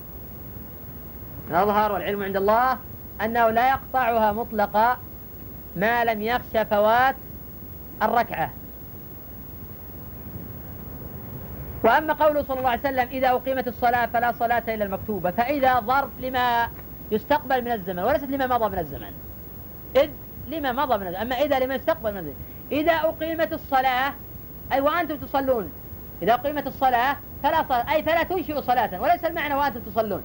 [1.50, 2.78] الأظهر والعلم عند الله
[3.24, 4.98] أنه لا يقطعها مطلقا
[5.78, 7.16] ما لم يخش فوات
[8.02, 8.50] الركعة.
[11.84, 16.10] وأما قوله صلى الله عليه وسلم إذا أقيمت الصلاة فلا صلاة إلا المكتوبة فإذا ظرف
[16.20, 16.68] لما
[17.10, 19.12] يستقبل من الزمن وليست لما مضى من الزمن.
[19.96, 20.10] إذ
[20.48, 22.36] لما مضى من الزمن أما إذا لما يستقبل من الزمن.
[22.72, 24.14] إذا أقيمت الصلاة
[24.72, 25.72] أي وأنتم تصلون.
[26.22, 30.22] إذا أقيمت الصلاة فلا صلاة أي فلا تنشئوا صلاة وليس المعنى وأنتم تصلون.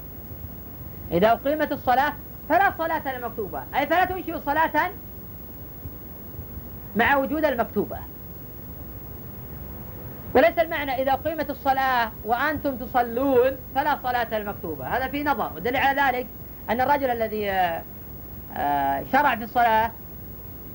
[1.12, 2.13] إذا أقيمت الصلاة
[2.50, 4.92] فلا صلاة المكتوبة أي فلا تنشئوا صلاة
[6.96, 7.98] مع وجود المكتوبة.
[10.34, 14.88] وليس المعنى إذا قيمت الصلاة وأنتم تصلون فلا صلاة المكتوبة.
[14.88, 16.28] هذا في نظر والدليل على ذلك
[16.70, 17.82] أن الرجل الذي آه،
[18.58, 19.92] آه، شرع في الصلاة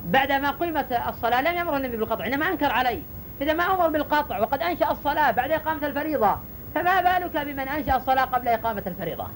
[0.04, 3.02] بعدما قيمت الصلاة لم يأمر النبي بالقطع إنما أنكر عليه.
[3.40, 6.38] إذا ما أمر بالقطع وقد أنشأ الصلاة بعد إقامة الفريضة
[6.74, 9.26] فما بالك بمن أنشأ الصلاة قبل إقامة الفريضة؟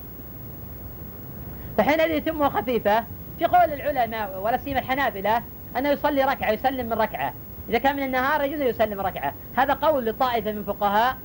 [1.78, 3.04] فحينئذ يتم خفيفة
[3.38, 5.42] في قول العلماء ولا سيما الحنابلة
[5.76, 7.32] أنه يصلي ركعة يسلم من ركعة.
[7.68, 9.34] إذا كان من النهار يجوز يسلم ركعة.
[9.56, 11.16] هذا قول لطائفة من فقهاء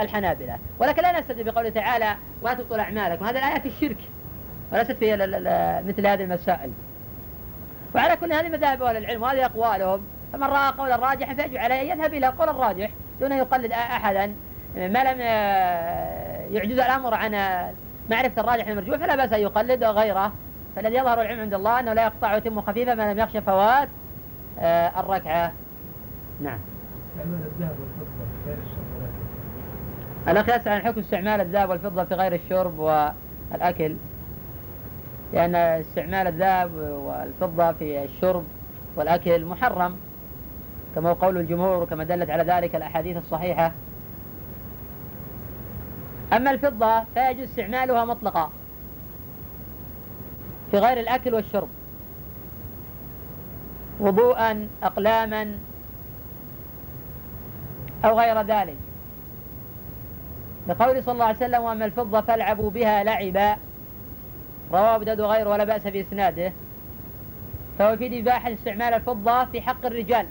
[0.00, 0.58] الحنابلة.
[0.78, 3.98] ولكن لا نستدل بقوله تعالى ولا تبطل أعمالكم هذه الآية في الشرك
[4.72, 5.16] وليست في
[5.86, 6.70] مثل هذه المسائل.
[7.94, 11.98] وعلى كل هذه مذاهب أهل العلم وهذه أقوالهم فمن رأى قولا راجحا فيجب عليه أن
[11.98, 14.34] يذهب إلى قول الراجح دون أن يقلد أحدا.
[14.76, 15.20] ما لم
[16.54, 17.32] يعجز الأمر عن
[18.10, 20.32] معرفة الراجح المرجوح فلا بأس أن يقلد غيره.
[20.76, 23.88] فالذي يظهر العلم عند الله أنه لا يقطع ويتم خفيفا ما لم يخشى فوات
[24.58, 25.52] آه، الركعة.
[26.40, 26.58] نعم.
[27.10, 28.90] استعمال الذهب والفضة في غير الشرب.
[30.28, 33.96] الأخ يسأل عن حكم استعمال الذهب والفضة في غير الشرب والأكل.
[35.32, 38.44] لأن استعمال الذهب والفضة في الشرب
[38.96, 39.96] والأكل محرم
[40.94, 43.72] كما هو قول الجمهور وكما دلت على ذلك الأحاديث الصحيحة.
[46.32, 48.50] أما الفضة فيجوز استعمالها مطلقا.
[50.70, 51.68] في غير الأكل والشرب.
[54.00, 55.58] وضوءا أقلاما
[58.04, 58.76] أو غير ذلك.
[60.68, 63.56] لقول صلى الله عليه وسلم وأما الفضة فالعبوا بها لعبا.
[64.72, 66.52] رواه أبو داود وغيره ولا بأس في إسناده
[67.78, 70.26] فهو في إباحة استعمال الفضة في حق الرجال.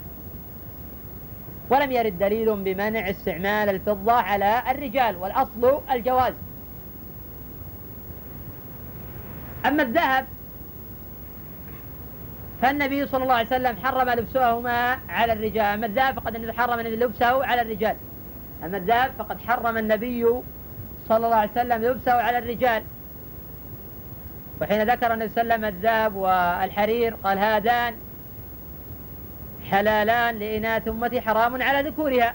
[1.70, 6.34] ولم يرد دليل بمنع استعمال الفضة على الرجال والأصل الجواز.
[9.66, 10.26] أما الذهب
[12.62, 17.62] فالنبي صلى الله عليه وسلم حرم لبسهما على الرجال أما الذهب فقد حرم لبسه على
[17.62, 17.96] الرجال
[18.64, 20.26] أما الذهب فقد حرم النبي
[21.08, 22.82] صلى الله عليه وسلم لبسه على الرجال.
[24.60, 27.94] وحين ذكر النبي صلى الله عليه وسلم الذهب والحرير قال هذان
[29.70, 32.34] حلالان لإناث أمتي حرام على ذكورها.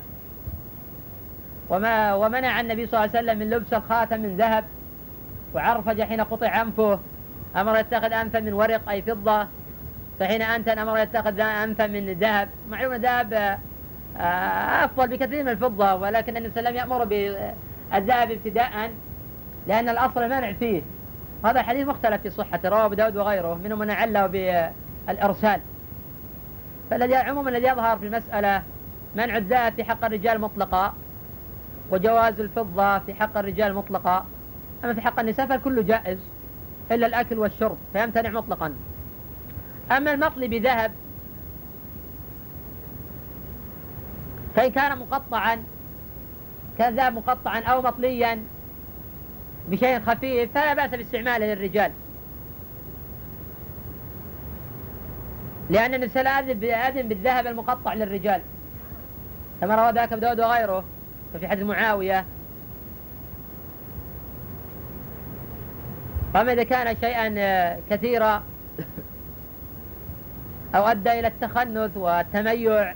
[1.70, 4.66] وما ومنع النبي صلى الله عليه وسلم من لبس الخاتم من ذهب
[5.54, 7.00] وعرفج حين قطع أنفه.
[7.58, 9.48] أمر يتخذ أنفا من ورق أي فضة
[10.20, 12.50] فحين أنتن أمر يتخذ أنفا من ذهب.
[12.70, 13.34] معلوم الذهب
[14.18, 18.92] آه، أفضل بكثير من الفضة ولكن النبي صلى الله عليه وسلم يأمر بالذهب ابتداء
[19.68, 20.82] لأن الأصل المنع فيه.
[21.46, 25.62] هذا الحديث مختلف في صحته رواه أبو داود وغيره منهم من عله بالإرسال.
[26.90, 28.64] فالذي عموما الذي يظهر في المسألة
[29.16, 30.94] منع الذهب في حق الرجال مطلقا
[31.92, 34.26] وجواز الفضة في حق الرجال مطلقا.
[34.84, 36.20] أما في حق النساء فالكل جائز.
[36.92, 38.74] إلا الأكل والشرب فيمتنع مطلقا.
[39.92, 40.92] أما المطلي بذهب
[44.56, 45.64] فإن كان مقطعا
[46.78, 48.40] كان ذهب مقطعا أو مطليا
[49.70, 51.92] بشيء خفيف فلا بأس باستعماله للرجال.
[55.70, 58.42] لأن وسلم أذن بالذهب المقطع للرجال.
[59.62, 60.84] كما روى ذاك ابو داود وغيره
[61.36, 62.26] وفي حديث معاوية
[66.36, 68.44] أما إذا كان شيئا كثيرا
[70.76, 72.96] أو أدى إلى التخنث والتميع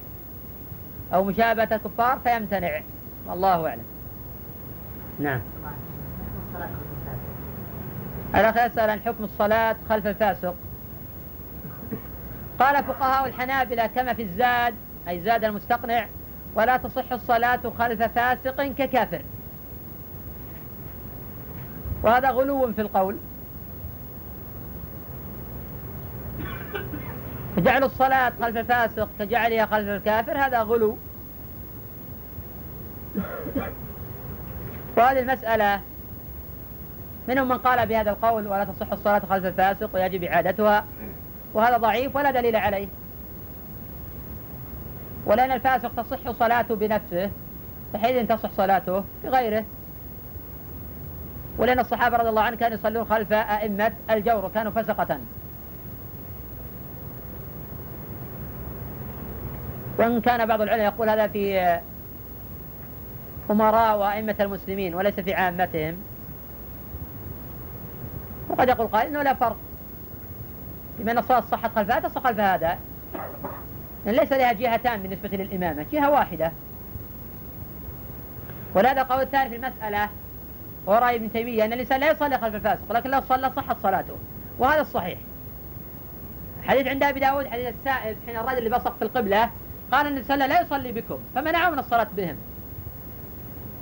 [1.14, 2.82] أو مشابهة الكفار فيمتنع.
[3.28, 3.84] والله أعلم.
[5.20, 5.42] نعم.
[8.36, 10.56] الأخ يسأل عن حكم الصلاة خلف الفاسق.
[12.60, 14.76] قال فقهاء الحنابلة كما في الزاد
[15.08, 16.08] أي زاد المستقنع
[16.56, 19.22] ولا تصح الصلاة خلف فاسق ككافر.
[22.04, 23.18] وهذا غلو في القول.
[27.60, 30.98] فجعل الصلاة خلف الفاسق كجعلها خلف الكافر هذا غلو.
[34.98, 35.82] وهذه المسألة
[37.28, 40.86] منهم من قال بهذا القول ولا تصح الصلاة خلف الفاسق ويجب إعادتها.
[41.54, 42.88] وهذا ضعيف ولا دليل عليه.
[45.26, 47.32] ولأن الفاسق تصح صلاته بنفسه
[47.94, 49.66] فحينئذ تصح صلاته بغيره.
[51.58, 55.20] ولأن الصحابة رضي الله عنهم كانوا يصلون خلف أئمة الجور وكانوا فسقة.
[60.00, 61.80] وإن كان بعض العلماء يقول هذا في
[63.52, 65.98] أمراء وأئمة المسلمين وليس في عامتهم
[68.50, 69.58] وقد يقول قائل أنه لا فرق
[71.00, 72.80] بما أن الصلاة صحت خلف هذا صح خلف هذا.
[74.06, 76.52] يعني ليس لها جهتان بالنسبة للإمامة جهة واحدة.
[78.76, 80.10] ولهذا قول الثاني في المسألة
[80.86, 84.16] ورأي ابن تيمية أن الإنسان لا يصلي خلف الفاسق ولكن لو صلى صحت صلاته
[84.60, 85.20] وهذا الصحيح.
[86.64, 89.50] حديث عند أبي داود حديث السائب حين الرجل اللي بصق في القبلة
[89.92, 92.38] قال النبي صلى الله عليه وسلم لا يصلي بكم فمنعه من الصلاة بهم.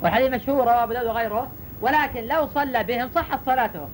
[0.02, 1.50] والحديث مشهور رواه أبو داود وغيره
[1.80, 3.88] ولكن لو صلى بهم صحت صلاتهم.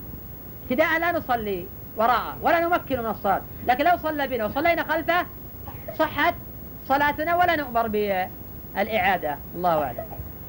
[0.63, 5.25] ابتداء لا نصلي وراءه ولا نمكن من الصلاة لكن لو صلى بنا وصلينا خلفه
[5.99, 6.35] صحت
[6.87, 9.37] صلاتنا ولا نؤمر بالإعادة.
[9.55, 10.05] الله أعلم.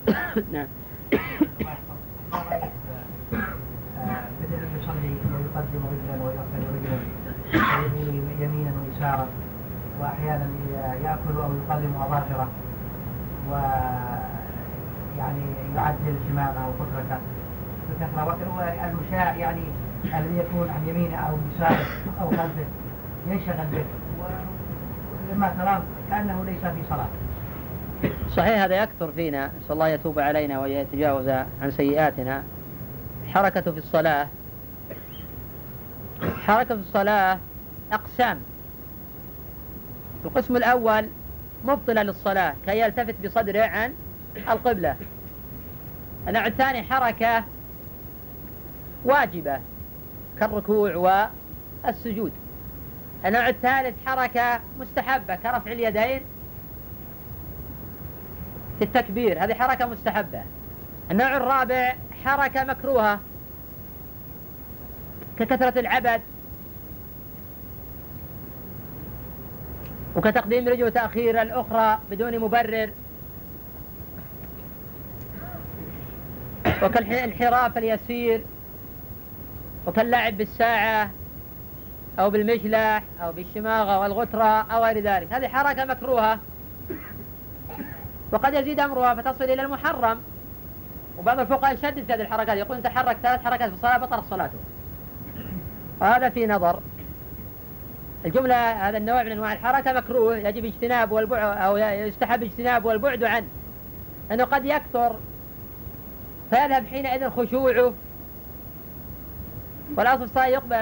[0.53, 0.67] نعم.
[4.83, 6.99] يصلي ويقدم رجلا رجلا
[8.41, 9.29] يمينا ويسارا.
[10.01, 10.47] وأحيانا
[11.05, 12.49] يأكل أو يقلم اظافره
[13.51, 15.45] ويعني
[15.77, 17.19] يعدل شماغه أو قدرته.
[17.91, 19.63] بكثره والمشاء يعني
[20.05, 21.87] الذي يكون عن يمينه أو يساره
[22.21, 22.67] أو خلفه
[23.27, 23.85] ينشغل به.
[25.31, 27.09] ولما تراه كأنه ليس في صلاة.
[28.29, 29.47] صحيح هذا يكثر فينا.
[29.47, 32.43] نسأل الله يتوب علينا ويتجاوز عن سيئاتنا.
[33.35, 34.29] حركة في الصلاة
[36.47, 37.39] حركة في الصلاة
[37.93, 38.41] أقسام.
[40.27, 41.09] القسم الأول
[41.65, 43.95] مبطلة للصلاة كي يلتفت بصدره عن
[44.37, 44.97] القبلة.
[46.29, 47.45] النوع الثاني حركة
[49.05, 49.61] واجبة
[50.41, 51.31] كالركوع
[51.85, 52.33] والسجود.
[53.25, 56.21] النوع الثالث حركة مستحبة كرفع اليدين
[58.79, 60.43] في التكبير هذه حركة مستحبة.
[61.11, 63.21] النوع الرابع حركة مكروهة
[65.39, 66.21] ككثرة العبد
[70.17, 72.91] وكتقديم رجل وتأخير الأخرى بدون مبرر.
[76.83, 78.45] وكالانحراف اليسير
[79.87, 81.11] وكاللعب بالساعة
[82.19, 85.33] أو بالمشلح أو بالشماغة والغترة أو غير ذلك.
[85.33, 86.39] هذه حركة مكروهة.
[88.33, 90.23] وقد يزيد أمرها فتصل إلى المحرم.
[91.19, 94.59] وبعض الفقهاء يشدد في هذه الحركات يقول تحرك ثلاث حركات في الصلاة بطلت صلاته.
[96.01, 96.81] وهذا في نظر.
[98.25, 103.47] الجملة هذا النوع من أنواع الحركة مكروه يجب اجتناب والبعد أو يستحب اجتناب والبعد عنه
[104.31, 105.17] لأنه قد يكثر
[106.51, 107.93] فيذهب حينئذ خشوعه.
[109.97, 110.75] والأصل صار يقبل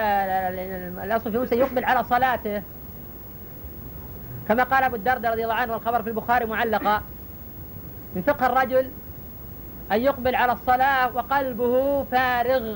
[1.03, 2.61] الأصل في موسى يقبل على صلاته.
[4.47, 7.01] كما قال أبو الدرداء رضي الله عنه والخبر في البخاري معلقا
[8.15, 8.91] من فقه الرجل
[9.91, 12.75] أن يقبل على الصلاة وقلبه فارغ.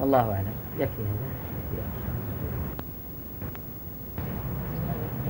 [0.00, 0.54] والله أعلم.
[0.78, 1.25] يكفي هذا.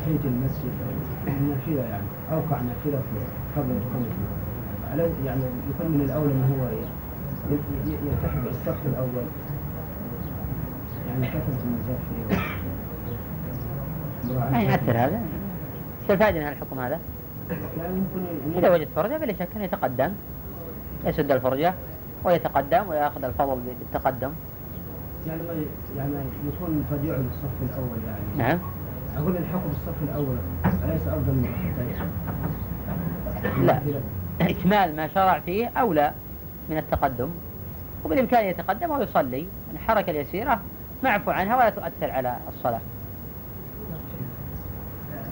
[0.06, 0.72] تحية المسجد
[1.26, 2.02] نافلة يعني
[2.32, 3.02] أوقع نافلة
[3.56, 3.80] قبل
[4.92, 6.68] على يعني يكون من الأولى أن هو
[7.86, 9.26] يلتحق بالصف الأول.
[11.08, 12.38] يعني كثرة النزاف فيه؟
[14.52, 15.20] ما يأثر هذا.
[16.06, 17.00] شو الفائدة من الحكم هذا؟
[17.78, 20.12] ممكن إذا وجد فرجة بلا شك أن يتقدم.
[21.06, 21.74] يسد الفرجة
[22.24, 24.30] ويتقدم ويأخذ الفضل بالتقدم.
[25.26, 25.52] يعني ما
[25.96, 26.14] يعني
[26.48, 28.48] يكون قد يعد الصف الأول يعني.
[28.48, 28.58] نعم.
[29.16, 30.36] أقول الحكم بالصف الأول
[30.84, 31.48] أليس أفضل من؟
[33.66, 33.80] لا.
[34.40, 36.12] إكمال ما شرع فيه أولى
[36.70, 37.28] من التقدم.
[38.04, 40.60] وبالإمكان يتقدم ويصلي يعني الحركة اليسيرة
[41.04, 42.80] معفو عنها ولا تؤثر على الصلاة.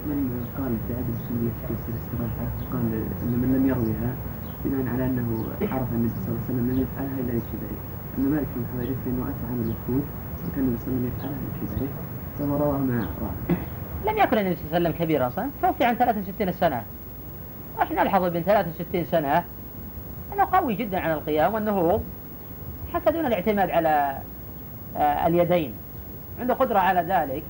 [0.06, 4.14] من قال بعدم سنية تفسير الاستراحة قال أن من لم يرويها
[4.64, 7.78] بناء على أنه عرف النبي صلى الله عليه وسلم لم يفعلها إلا لكبره
[8.18, 10.04] أما مالك بن حويرث فإنه أتى عن المفروض
[10.48, 11.88] وكان النبي صلى الله عليه وسلم يفعلها لكبره
[12.38, 13.56] فهو روى ما روى.
[14.06, 16.82] لم يكن النبي صلى الله عليه وسلم كبيرا أصلا توفي عن 63 سنة.
[17.82, 19.44] إحنا نلحظ ابن 63 سنة؟
[20.32, 22.04] أنه قوي جدا على القيام والنهوض
[22.94, 24.18] حتى دون الاعتماد على
[24.96, 25.74] آه، اليدين.
[26.40, 27.42] عنده قدرة على ذلك.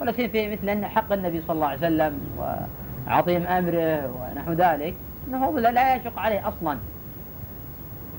[0.00, 4.94] ولا شيء في مثل أن حق النبي صلى الله عليه وسلم وعظيم أمره ونحو ذلك.
[5.28, 6.78] أنه لا يشق عليه أصلا.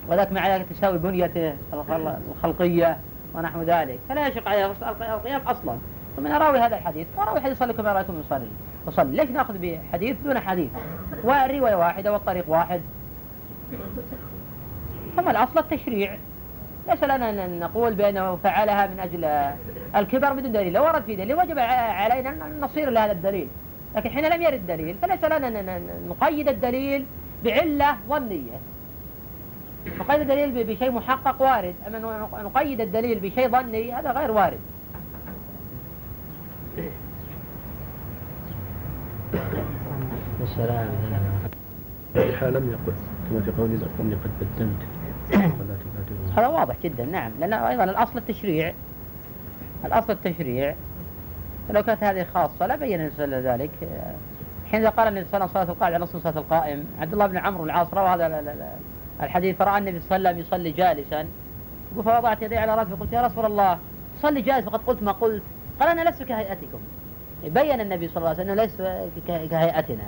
[0.09, 1.53] وذلك مع تساوي بنيته
[2.29, 2.97] الخلقية
[3.35, 3.99] ونحو ذلك.
[4.09, 5.77] فلا يشق عليه القيام أصلا.
[6.15, 8.47] ثم نراوي هذا الحديث وراوي حديث صلى كما رأيتم يصلي.
[8.85, 10.69] وصلي ليش نأخذ بحديث دون حديث؟
[11.23, 12.81] والرواية واحدة والطريق واحد.
[15.15, 16.17] ثم الأصل التشريع.
[16.89, 19.25] ليس لنا أن نقول بأنه فعلها من أجل
[19.95, 20.73] الكبر بدون دليل.
[20.73, 23.47] لو ورد في دليل وجب علينا أن نصير لهذا الدليل.
[23.95, 27.05] لكن حين لم يرد دليل فليس لنا أن نقيد الدليل
[27.43, 28.59] بعلة ظنية.
[29.99, 31.75] نقيد الدليل بشيء محقق وارد.
[31.87, 34.59] أما نقيد الدليل بشيء ظني هذا غير وارد.
[40.51, 40.87] السلام
[42.41, 42.93] لم يقل
[43.29, 44.81] كما في قول إني قد بدلت
[46.37, 47.31] هذا واضح جدا نعم.
[47.39, 48.73] لأن أيضا الأصل التشريع
[49.85, 50.75] الأصل التشريع
[51.69, 53.71] لو كانت هذه خاصة لا بين النبي ذلك.
[54.71, 57.37] حين قال النبي صلى الله عليه وسلم صلاة القائد على صلاة القائم عبد الله بن
[57.37, 58.77] عمرو العاص روى هذا
[59.21, 61.27] الحديث فرأى النبي صلى الله عليه وسلم يصلي جالسا.
[61.95, 63.77] فوضعت يدي على رأسه فقلت يا رسول الله
[64.21, 65.43] صلي جالس فقد قلت ما قلت.
[65.79, 66.79] قال أنا لست كهيئتكم.
[67.43, 68.77] بين النبي صلى الله عليه وسلم أنه ليس
[69.51, 70.03] كهيئتنا.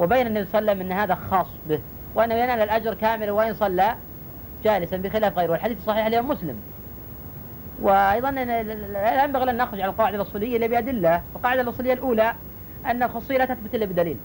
[0.00, 1.80] وبين النبي صلى الله عليه وسلم أن هذا خاص به
[2.14, 3.94] وأنه ينال الأجر كامل وإن صلى
[4.64, 5.50] جالسا بخلاف غيره.
[5.50, 6.56] والحديث صحيح اليوم مسلم.
[7.82, 11.22] وأيضا لا ينبغي أن نخرج على القاعدة الأصولية إلا بأدلة.
[11.36, 12.34] القاعدة الأصولية الأولى
[12.86, 14.16] أن الخصوصية لا تثبت إلا بدليل.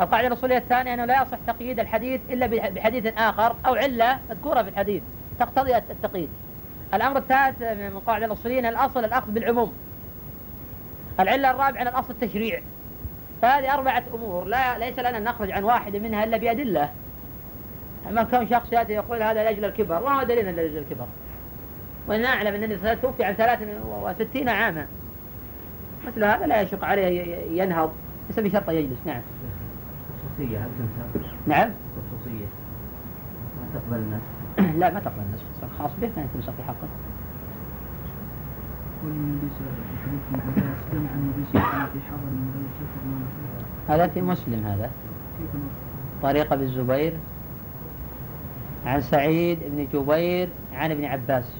[0.00, 4.68] القاعدة الأصولية الثانية أنه لا يصح تقييد الحديث إلا بحديث آخر أو علة مذكورة في
[4.68, 5.02] الحديث
[5.38, 6.28] تقتضي التقييد.
[6.94, 9.72] الأمر الثالث من القاعدة الأصولية أن الأصل الأخذ بالعموم.
[11.20, 12.62] العلة الرابعة أن الأصل التشريع.
[13.42, 16.90] فهذه أربعة أمور لا ليس لنا أن نخرج عن واحدة منها إلا بأدلة
[18.10, 21.06] أما كون شخص يأتي يقول هذا لأجل الكبر وما دليل لأجل الكبر.
[22.08, 24.86] وإن أعلم أن النبي توفي عن 63 عاما.
[26.06, 27.92] مثل هذا لا يشق عليه ينهض.
[28.28, 29.22] ليس بشرط يجلس نعم.
[30.08, 31.70] خصوصية هل تنسى؟ نعم.
[31.96, 32.46] خصوصية.
[33.56, 34.22] ما تقبل الناس؟
[34.78, 35.40] لا ما تقبل الناس
[35.78, 36.88] خاص به ما ينسخ في حقه.
[39.04, 42.00] والنبي صلى الله عليه وسلم في حديث ابن عباس جمع النبي صلى الله عليه وسلم
[42.00, 44.90] في حضر من غير سفر ما هذا في مسلم هذا.
[46.22, 47.12] طريقة بالزبير
[48.86, 51.56] عن سعيد بن جبير عن ابن عباس.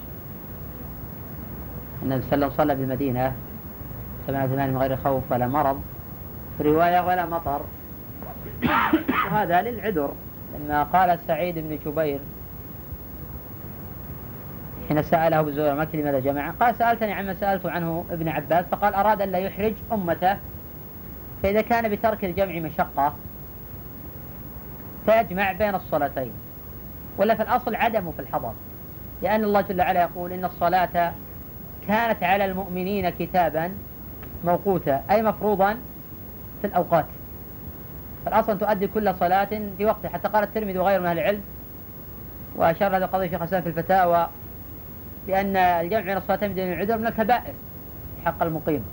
[2.02, 3.32] النبي صلى الله عليه وسلم صلى بالمدينة
[4.26, 5.80] سمع ثمان من غير خوف ولا مرض
[6.58, 7.60] في رواية ولا مطر.
[9.32, 10.12] وهذا للعذر
[10.54, 12.20] لما قال سعيد بن جبير
[14.92, 18.94] حين سأله أبو زهير ما لماذا جمع قال سألتني عما سألت عنه ابن عباس فقال
[18.94, 20.36] أراد أن لا يحرج أمته
[21.42, 23.14] فإذا كان بترك الجمع مشقة
[25.06, 26.32] فيجمع بين الصلاتين
[27.18, 28.52] ولا في الأصل عدمه في الحضر
[29.22, 31.12] لأن الله جل وعلا يقول إن الصلاة
[31.88, 33.72] كانت على المؤمنين كتابا
[34.44, 35.76] موقوتا أي مفروضا
[36.60, 37.06] في الأوقات.
[38.24, 41.42] فالأصل تؤدي كل صلاة في وقتها حتى قال الترمذي وغيره من أهل العلم
[42.56, 44.28] وأشار هذا القضية شيخ حسان في الفتاوى
[45.26, 47.54] بأن الجمع بين الصلاتين بدون العذر من الكبائر
[48.16, 48.84] في حق المقيم.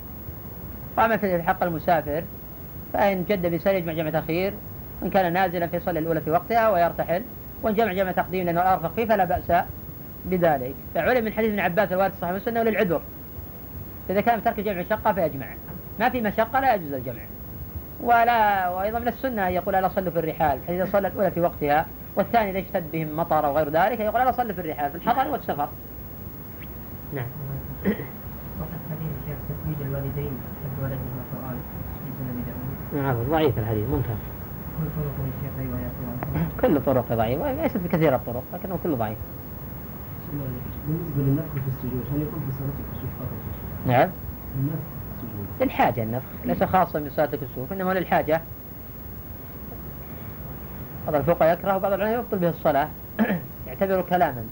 [0.98, 2.24] وأما في حق المسافر
[2.94, 4.54] فإن جد بسير يجمع جمع تأخير
[5.02, 7.24] وإن كان نازلا فيصلي الأولى في وقتها ويرتحل
[7.64, 9.64] وإن جمع جمع تقديم لأنه الأرفق فيه فلا بأس
[10.26, 10.74] بذلك.
[10.96, 13.02] فعلم من حديث ابن عباس الوارد صحيح مسلم أنه للعذر.
[14.10, 15.48] إذا كان ترك الجمع مشقة فيجمع.
[16.00, 17.22] ما في مشقة لا يجوز الجمع.
[18.02, 22.50] ولا وأيضا من السنة يقول ألا صلوا في الرحال حيث صلى الأولى في وقتها والثاني
[22.50, 25.70] إذا اشتد بهم مطر أو غير ذلك يقول ألا صلوا في الرحال في الحضر والسفر.
[27.14, 27.26] نعم.
[28.60, 30.32] وقد حديث الشيخ تزويج الوالدين
[30.64, 31.24] حب ولدهما
[32.06, 34.16] في سنن داوود نعم ضعيف الحديث منكر
[34.80, 39.18] كل طرق الشيخ رواياته كل طرق ضعيفة ليست بكثير الطرق لكنه كله ضعيف.
[40.88, 44.10] بالنسبة للنفخ في السجود هل يكون في صلاة الكسوف فقط؟ نعم.
[44.56, 45.48] النفخ في السجود.
[45.62, 48.42] للحاجة النفخ ليس خاصا بصلاة الكسوف إنما للحاجة.
[51.08, 52.90] بعض الفقهاء يكره وبعض العلماء يبطل به الصلاة.
[53.68, 54.44] يعتبره كلاما.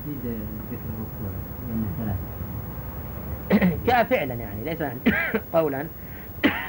[0.00, 0.18] تحديد
[0.72, 1.30] ذكر الركوع
[1.68, 2.16] لأنه ثلاث
[3.86, 4.82] جاء فعلا يعني ليس
[5.54, 5.86] قولا.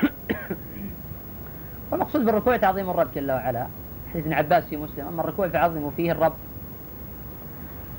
[1.91, 3.67] والمقصود بالركوع تعظيم الرب جل وعلا.
[4.09, 6.34] حديث ابن عباس في مسلم أما الركوع فعظموا فيه الرب.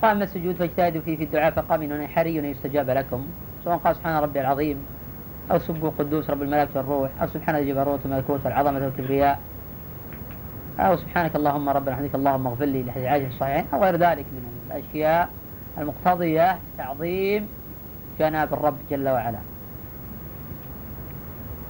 [0.02, 3.26] وأما السجود فاجتهدوا فيه في الدعاء فقاموا حري أن يستجاب لكم.
[3.64, 4.78] سواء قال سبحان ربي العظيم
[5.50, 9.40] أو سبوا قدوس رب الملائكة والروح أو سبحان الجبروت والملكوت والعظمة والكبرياء
[10.78, 14.51] أو سبحانك اللهم ربنا وحمدك اللهم اغفر لي لحديث عائشة الصحيحين أو غير ذلك من
[14.72, 15.30] الأشياء
[15.78, 17.48] المقتضية تعظيم
[18.18, 19.38] جناب الرب جل وعلا.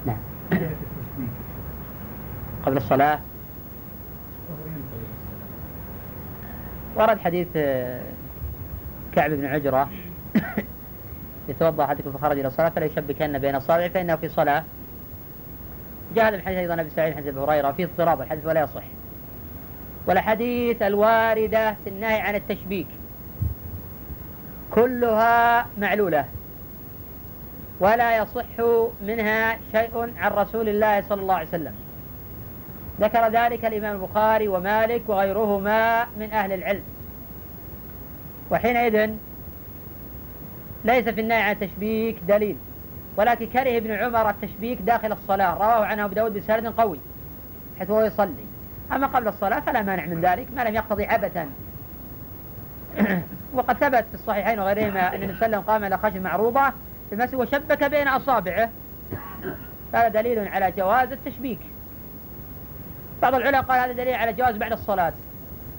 [0.05, 0.17] نعم.
[2.65, 3.19] قبل الصلاة.
[6.95, 8.01] ورد حديث آه،
[9.15, 9.89] كعب بن عجرة.
[11.49, 14.63] يتوضأ احدكم فخرج إلى الصلاه فلا يشبكن بين اصابعه فإنه في صلاة.
[16.15, 18.83] جاء هذا الحديث أيضا ابي سعيد حديث أبي هريرة فيه اضطراب الحديث ولا يصح.
[20.07, 22.87] والاحاديث الواردة في النهي عن التشبيك.
[24.71, 26.25] كلها معلولة.
[27.79, 28.59] ولا يصح
[29.01, 31.75] منها شيء عن رسول الله صلى الله عليه وسلم.
[33.01, 36.83] ذكر ذلك الإمام البخاري ومالك وغيرهما من أهل العلم.
[38.51, 39.11] وحينئذ
[40.85, 42.57] ليس في النهي عن التشبيك دليل.
[43.17, 45.53] ولكن كره ابن عمر التشبيك داخل الصلاة.
[45.53, 46.99] رواه عنه أبو داود بسند قوي
[47.79, 48.52] حيث هو يصلي.
[48.91, 51.49] أما قبل الصلاة فلا مانع من ذلك ما لم يقتضي عبثا
[53.53, 56.69] وقد ثبت في الصحيحين وغيرهما أن النبي صلى الله عليه وسلم قام إلى خشب معروضة
[57.09, 58.69] في المسجد وشبك بين أصابعه.
[59.93, 61.59] هذا دليل على جواز التشبيك.
[63.21, 65.13] بعض العلماء قال هذا دليل على جواز بعد الصلاة.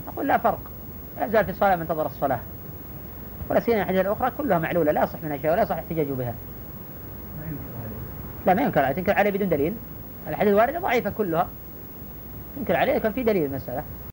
[0.08, 0.60] أقول لا فرق
[1.16, 2.40] لا يزال في الصلاة منتظر الصلاة.
[3.50, 6.34] ولا سيما الحديث الأخرى كلها معلولة لا يصح منها شيء ولا يصح احتجاج بها.
[8.46, 8.94] لا ما ينكر عليه.
[8.94, 9.74] تنكر عليه بدون دليل.
[10.28, 11.48] الحديث الواردة ضعيفة كلها.
[12.56, 13.84] تنكر عليه كان في دليل المسألة.